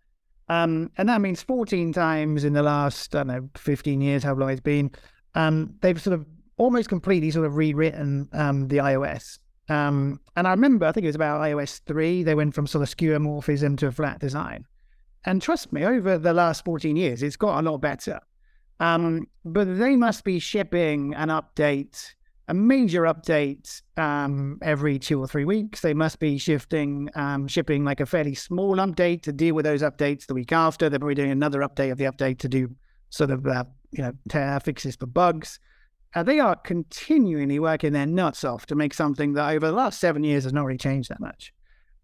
[0.49, 4.35] Um, and that means 14 times in the last, I don't know, 15 years, how
[4.35, 4.93] long it's been,
[5.35, 6.27] um, they've sort of
[6.57, 9.39] almost completely sort of rewritten um, the iOS.
[9.69, 12.83] Um, and I remember, I think it was about iOS 3, they went from sort
[12.83, 14.65] of skeuomorphism to a flat design.
[15.25, 18.21] And trust me, over the last 14 years, it's got a lot better.
[18.81, 22.15] Um, but they must be shipping an update,
[22.49, 25.81] a major update um, every two or three weeks.
[25.81, 29.83] They must be shifting, um, shipping like a fairly small update to deal with those
[29.83, 30.91] updates the week after.
[30.91, 32.75] They're probably doing another update of the update to do
[33.11, 35.61] sort of, uh, you know, fixes for bugs.
[36.15, 39.99] Uh, they are continually working their nuts off to make something that over the last
[39.99, 41.53] seven years has not really changed that much.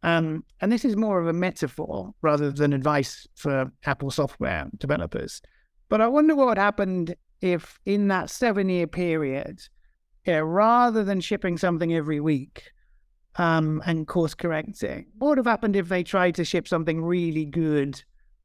[0.03, 5.43] Um, and this is more of a metaphor rather than advice for Apple software developers.
[5.89, 9.61] But I wonder what would happened if, in that seven year period,
[10.25, 12.71] yeah, rather than shipping something every week
[13.37, 17.45] um, and course correcting, what would have happened if they tried to ship something really
[17.45, 18.03] good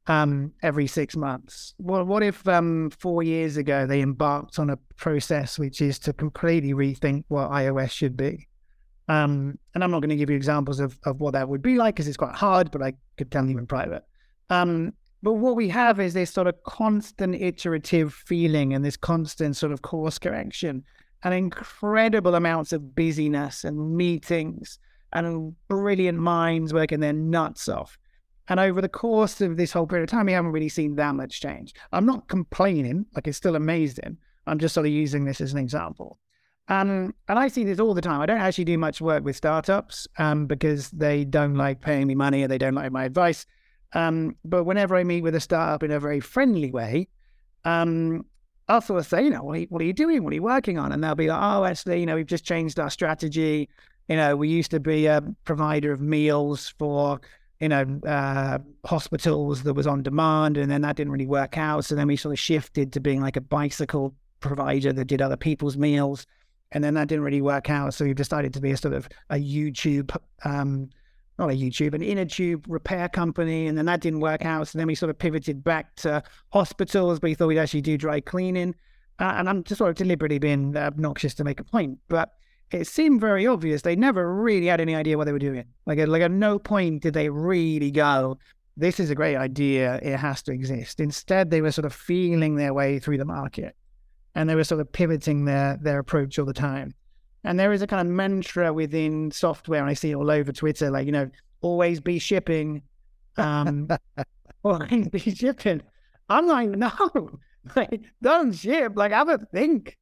[0.08, 1.74] um, every six months.
[1.78, 6.14] Well, what if um, four years ago they embarked on a process which is to
[6.14, 8.48] completely rethink what iOS should be?
[9.08, 11.76] Um, and I'm not going to give you examples of, of what that would be
[11.76, 14.04] like because it's quite hard, but I could tell you in private.
[14.50, 19.56] Um, but what we have is this sort of constant iterative feeling and this constant
[19.56, 20.84] sort of course correction
[21.24, 24.80] and incredible amounts of busyness and meetings
[25.14, 27.98] and brilliant minds working their nuts off.
[28.50, 31.16] And over the course of this whole period of time, we haven't really seen that
[31.16, 31.74] much change.
[31.92, 34.18] I'm not complaining, like it's still amazing.
[34.48, 36.20] I'm just sort of using this as an example.
[36.68, 38.22] Um, and I see this all the time.
[38.22, 42.16] I don't actually do much work with startups um, because they don't like paying me
[42.16, 43.46] money and they don't like my advice.
[43.94, 47.08] Um, but whenever I meet with a startup in a very friendly way,
[47.66, 48.26] um,
[48.68, 50.24] I'll sort of say, you know, what are you, what are you doing?
[50.24, 50.92] What are you working on?
[50.92, 53.70] And they'll be like, oh, actually, you know, we've just changed our strategy.
[54.08, 57.20] You know, we used to be a provider of meals for
[57.64, 61.86] you know, uh, hospitals that was on demand, and then that didn't really work out.
[61.86, 65.38] So then we sort of shifted to being like a bicycle provider that did other
[65.38, 66.28] people's meals,
[66.74, 67.94] and then that didn't really work out.
[67.94, 70.90] So we decided to be a sort of a YouTube, um,
[71.40, 74.68] not a YouTube, an inner tube repair company, and then that didn't work out.
[74.68, 77.98] So then we sort of pivoted back to hospitals, but we thought we'd actually do
[77.98, 78.76] dry cleaning.
[79.20, 82.34] Uh, and I'm just sort of deliberately being obnoxious to make a point, but
[82.74, 83.82] it seemed very obvious.
[83.82, 85.66] They never really had any idea what they were doing.
[85.86, 88.38] Like, at, like at no point did they really go,
[88.78, 90.00] "This is a great idea.
[90.02, 93.76] It has to exist." Instead, they were sort of feeling their way through the market,
[94.36, 96.94] and they were sort of pivoting their their approach all the time.
[97.44, 100.52] And there is a kind of mantra within software, and I see it all over
[100.52, 101.30] Twitter, like you know,
[101.62, 102.84] always be shipping,
[103.38, 103.88] um,
[104.64, 105.82] always be shipping.
[106.30, 107.40] I'm like, no,
[107.76, 108.94] like, don't ship.
[108.96, 109.98] Like, have a think.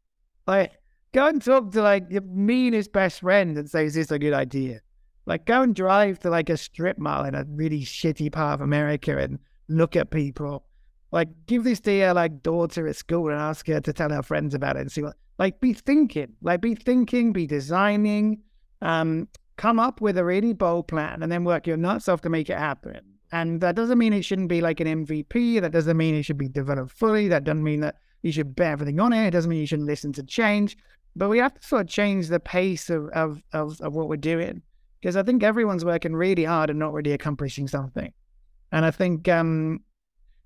[0.47, 0.72] Like,
[1.14, 4.34] go and talk to like your meanest best friend and say, is this a good
[4.34, 4.82] idea?
[5.26, 8.62] Like, go and drive to like a strip mall in a really shitty part of
[8.62, 10.66] America and look at people.
[11.12, 14.24] Like, give this to your like daughter at school and ask her to tell her
[14.24, 15.16] friends about it and see what.
[15.38, 16.34] Like, be thinking.
[16.41, 17.34] Like, be thinking.
[17.34, 18.41] Be designing.
[18.82, 22.30] Um, come up with a really bold plan and then work your nuts off to
[22.30, 22.99] make it happen.
[23.32, 25.62] And that doesn't mean it shouldn't be like an MVP.
[25.62, 27.28] That doesn't mean it should be developed fully.
[27.28, 29.28] That doesn't mean that you should bet everything on it.
[29.28, 30.78] It doesn't mean you shouldn't listen to change.
[31.16, 34.16] But we have to sort of change the pace of, of, of, of what we're
[34.18, 34.62] doing.
[34.99, 38.14] Because I think everyone's working really hard and not really accomplishing something.
[38.72, 39.82] And I think um,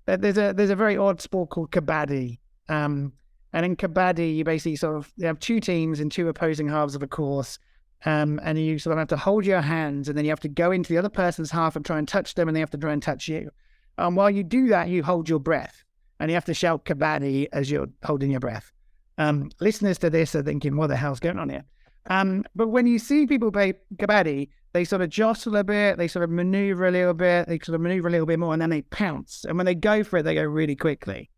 [0.06, 2.38] that there's a there's a very odd sport called kabaddi.
[2.68, 3.12] Um,
[3.52, 6.94] and in kabaddi, you basically sort of you have two teams in two opposing halves
[6.94, 7.58] of a course.
[8.04, 10.48] Um, and you sort of have to hold your hands, and then you have to
[10.48, 12.78] go into the other person's half and try and touch them, and they have to
[12.78, 13.50] try and touch you.
[13.98, 15.82] And while you do that, you hold your breath,
[16.20, 18.70] and you have to shout kabaddi as you're holding your breath.
[19.18, 21.64] Um, listeners to this are thinking, what the hell's going on here?
[22.08, 26.08] Um, but when you see people play kabaddi, they sort of jostle a bit, they
[26.08, 28.60] sort of maneuver a little bit, they sort of maneuver a little bit more, and
[28.60, 29.44] then they pounce.
[29.48, 31.30] And when they go for it, they go really quickly.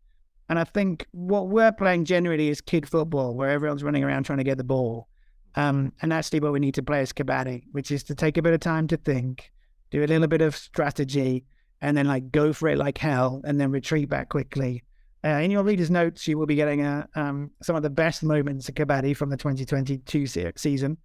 [0.49, 4.39] And I think what we're playing generally is kid football, where everyone's running around trying
[4.39, 5.07] to get the ball.
[5.55, 8.41] Um, and actually, what we need to play is kabaddi, which is to take a
[8.41, 9.51] bit of time to think,
[9.89, 11.45] do a little bit of strategy,
[11.81, 14.83] and then like go for it like hell, and then retreat back quickly.
[15.23, 18.23] Uh, in your reader's notes, you will be getting uh, um, some of the best
[18.23, 20.97] moments of kabaddi from the 2022 se- season.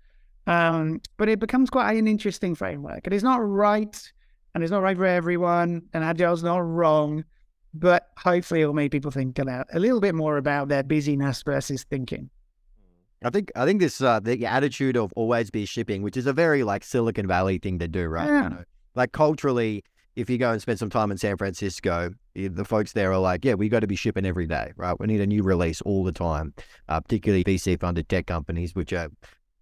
[0.47, 3.01] Um, but it becomes quite an interesting framework.
[3.05, 4.13] And It is not right,
[4.55, 7.25] and it's not right for everyone, and Agile's not wrong,
[7.73, 11.85] but hopefully it'll make people think about a little bit more about their busyness versus
[11.85, 12.31] thinking.
[13.25, 16.33] I think I think this uh, the attitude of always be shipping, which is a
[16.33, 18.27] very like Silicon Valley thing to do, right?
[18.27, 18.43] Yeah.
[18.45, 19.83] You know, like culturally,
[20.17, 23.45] if you go and spend some time in San Francisco, the folks there are like,
[23.45, 24.99] yeah, we got to be shipping every day, right?
[24.99, 26.55] We need a new release all the time,
[26.89, 29.09] uh, particularly VC funded tech companies, which are,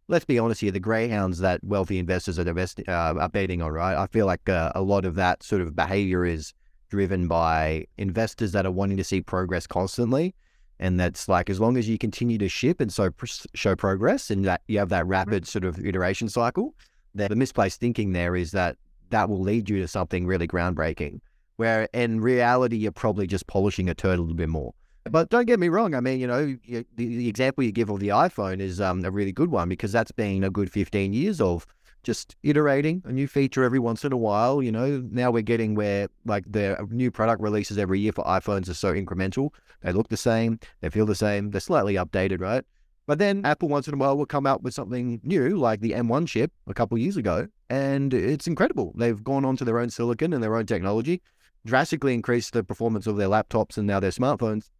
[0.09, 3.73] let's be honest here, the greyhounds that wealthy investors are, invest, uh, are betting on,
[3.73, 3.97] right?
[3.97, 6.53] I feel like uh, a lot of that sort of behavior is
[6.91, 10.35] driven by investors that are wanting to see progress constantly
[10.79, 14.31] and that's like as long as you continue to ship and so pr- show progress
[14.31, 16.75] and that you have that rapid sort of iteration cycle
[17.15, 18.77] the misplaced thinking there is that
[19.13, 21.21] that will lead you to something really groundbreaking
[21.57, 24.75] where in reality you're probably just polishing a turd a little bit more
[25.11, 27.91] but don't get me wrong i mean you know you, the, the, example you give
[27.91, 31.13] of the iphone is um, a really good one because that's been a good 15
[31.13, 31.67] years of
[32.03, 34.63] just iterating a new feature every once in a while.
[34.63, 38.69] You know, now we're getting where like the new product releases every year for iPhones
[38.69, 39.51] are so incremental.
[39.83, 42.65] They look the same, they feel the same, they're slightly updated, right?
[43.13, 45.91] But then Apple once in a while will come out with something new, like the
[45.91, 48.95] M1 chip a couple years ago, and it's incredible.
[48.97, 51.21] They've gone on to their own silicon and their own technology,
[51.67, 54.71] drastically increased the performance of their laptops and now their smartphones.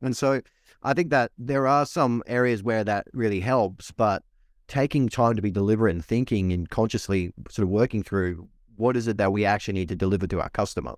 [0.00, 0.40] And so
[0.82, 4.22] I think that there are some areas where that really helps, but
[4.66, 9.08] taking time to be deliberate and thinking and consciously sort of working through what is
[9.08, 10.94] it that we actually need to deliver to our customer.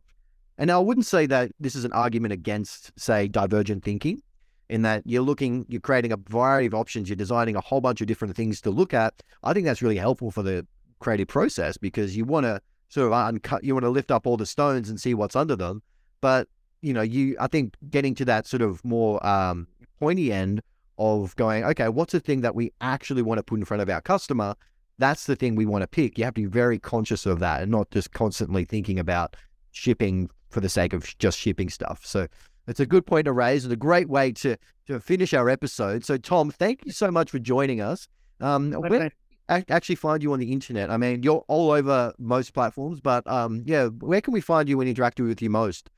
[0.57, 4.22] And I wouldn't say that this is an argument against, say, divergent thinking,
[4.68, 8.00] in that you're looking, you're creating a variety of options, you're designing a whole bunch
[8.00, 9.22] of different things to look at.
[9.43, 10.66] I think that's really helpful for the
[10.98, 14.36] creative process because you want to sort of uncut, you want to lift up all
[14.36, 15.82] the stones and see what's under them.
[16.20, 16.48] But,
[16.82, 19.66] you know, you, I think getting to that sort of more um,
[20.01, 20.62] pointy end
[20.98, 23.90] of going, okay, what's the thing that we actually want to put in front of
[23.90, 24.55] our customer?
[24.98, 26.16] That's the thing we want to pick.
[26.16, 29.36] You have to be very conscious of that and not just constantly thinking about
[29.72, 32.01] shipping for the sake of just shipping stuff.
[32.05, 32.26] So
[32.66, 34.56] it's a good point to raise and a great way to
[34.86, 36.05] to finish our episode.
[36.05, 38.09] So Tom, thank you so much for joining us.
[38.40, 39.10] Um, where
[39.48, 40.90] I actually find you on the internet?
[40.90, 44.80] I mean, you're all over most platforms, but um, yeah, where can we find you
[44.80, 45.88] and interact with you most?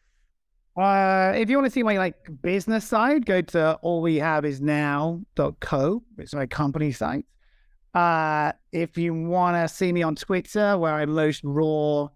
[0.76, 6.02] Uh, if you want to see my like business side, go to allwehaveisnow.co.
[6.18, 7.26] It's my company site.
[7.94, 12.06] Uh, if you want to see me on Twitter, where I'm most raw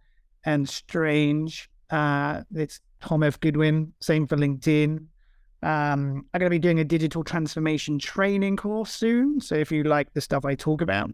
[0.44, 3.38] and strange, uh, it's Tom F.
[3.40, 3.92] Goodwin.
[4.00, 4.98] Same for LinkedIn.
[5.62, 9.40] Um, I'm going to be doing a digital transformation training course soon.
[9.40, 11.10] So if you like the stuff I talk about,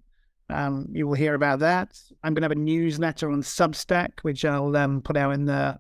[0.49, 2.01] um, you will hear about that.
[2.23, 5.79] I'm going to have a newsletter on Substack, which I'll um, put out in the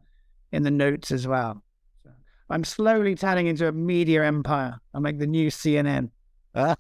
[0.52, 1.62] in the notes as well.
[2.04, 2.10] So
[2.50, 4.78] I'm slowly turning into a media empire.
[4.92, 6.10] I'm like the new CNN.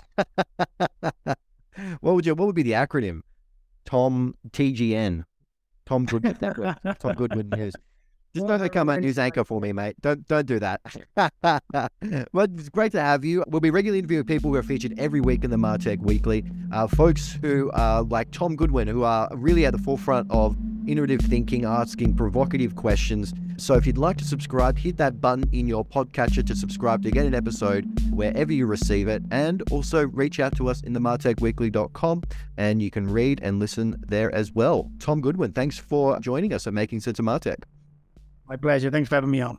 [2.00, 2.34] What would you?
[2.34, 3.20] What would be the acronym?
[3.84, 5.24] Tom TGN.
[5.86, 6.36] Tom Goodwin.
[6.98, 7.74] Tom Goodwin News.
[8.34, 9.96] Just don't become a news anchor for me, mate.
[10.00, 10.80] Don't don't do that.
[12.32, 13.44] well, it's great to have you.
[13.48, 16.44] We'll be regularly interviewing people who are featured every week in the Martech Weekly.
[16.72, 20.56] Uh, folks who are like Tom Goodwin, who are really at the forefront of
[20.86, 23.32] innovative thinking, asking provocative questions.
[23.58, 27.10] So if you'd like to subscribe, hit that button in your podcatcher to subscribe to
[27.10, 29.22] get an episode wherever you receive it.
[29.30, 32.22] And also reach out to us in the martechweekly.com
[32.56, 34.90] and you can read and listen there as well.
[34.98, 37.64] Tom Goodwin, thanks for joining us at Making Sense of Martech.
[38.48, 38.90] My pleasure.
[38.90, 39.58] Thanks for having me on.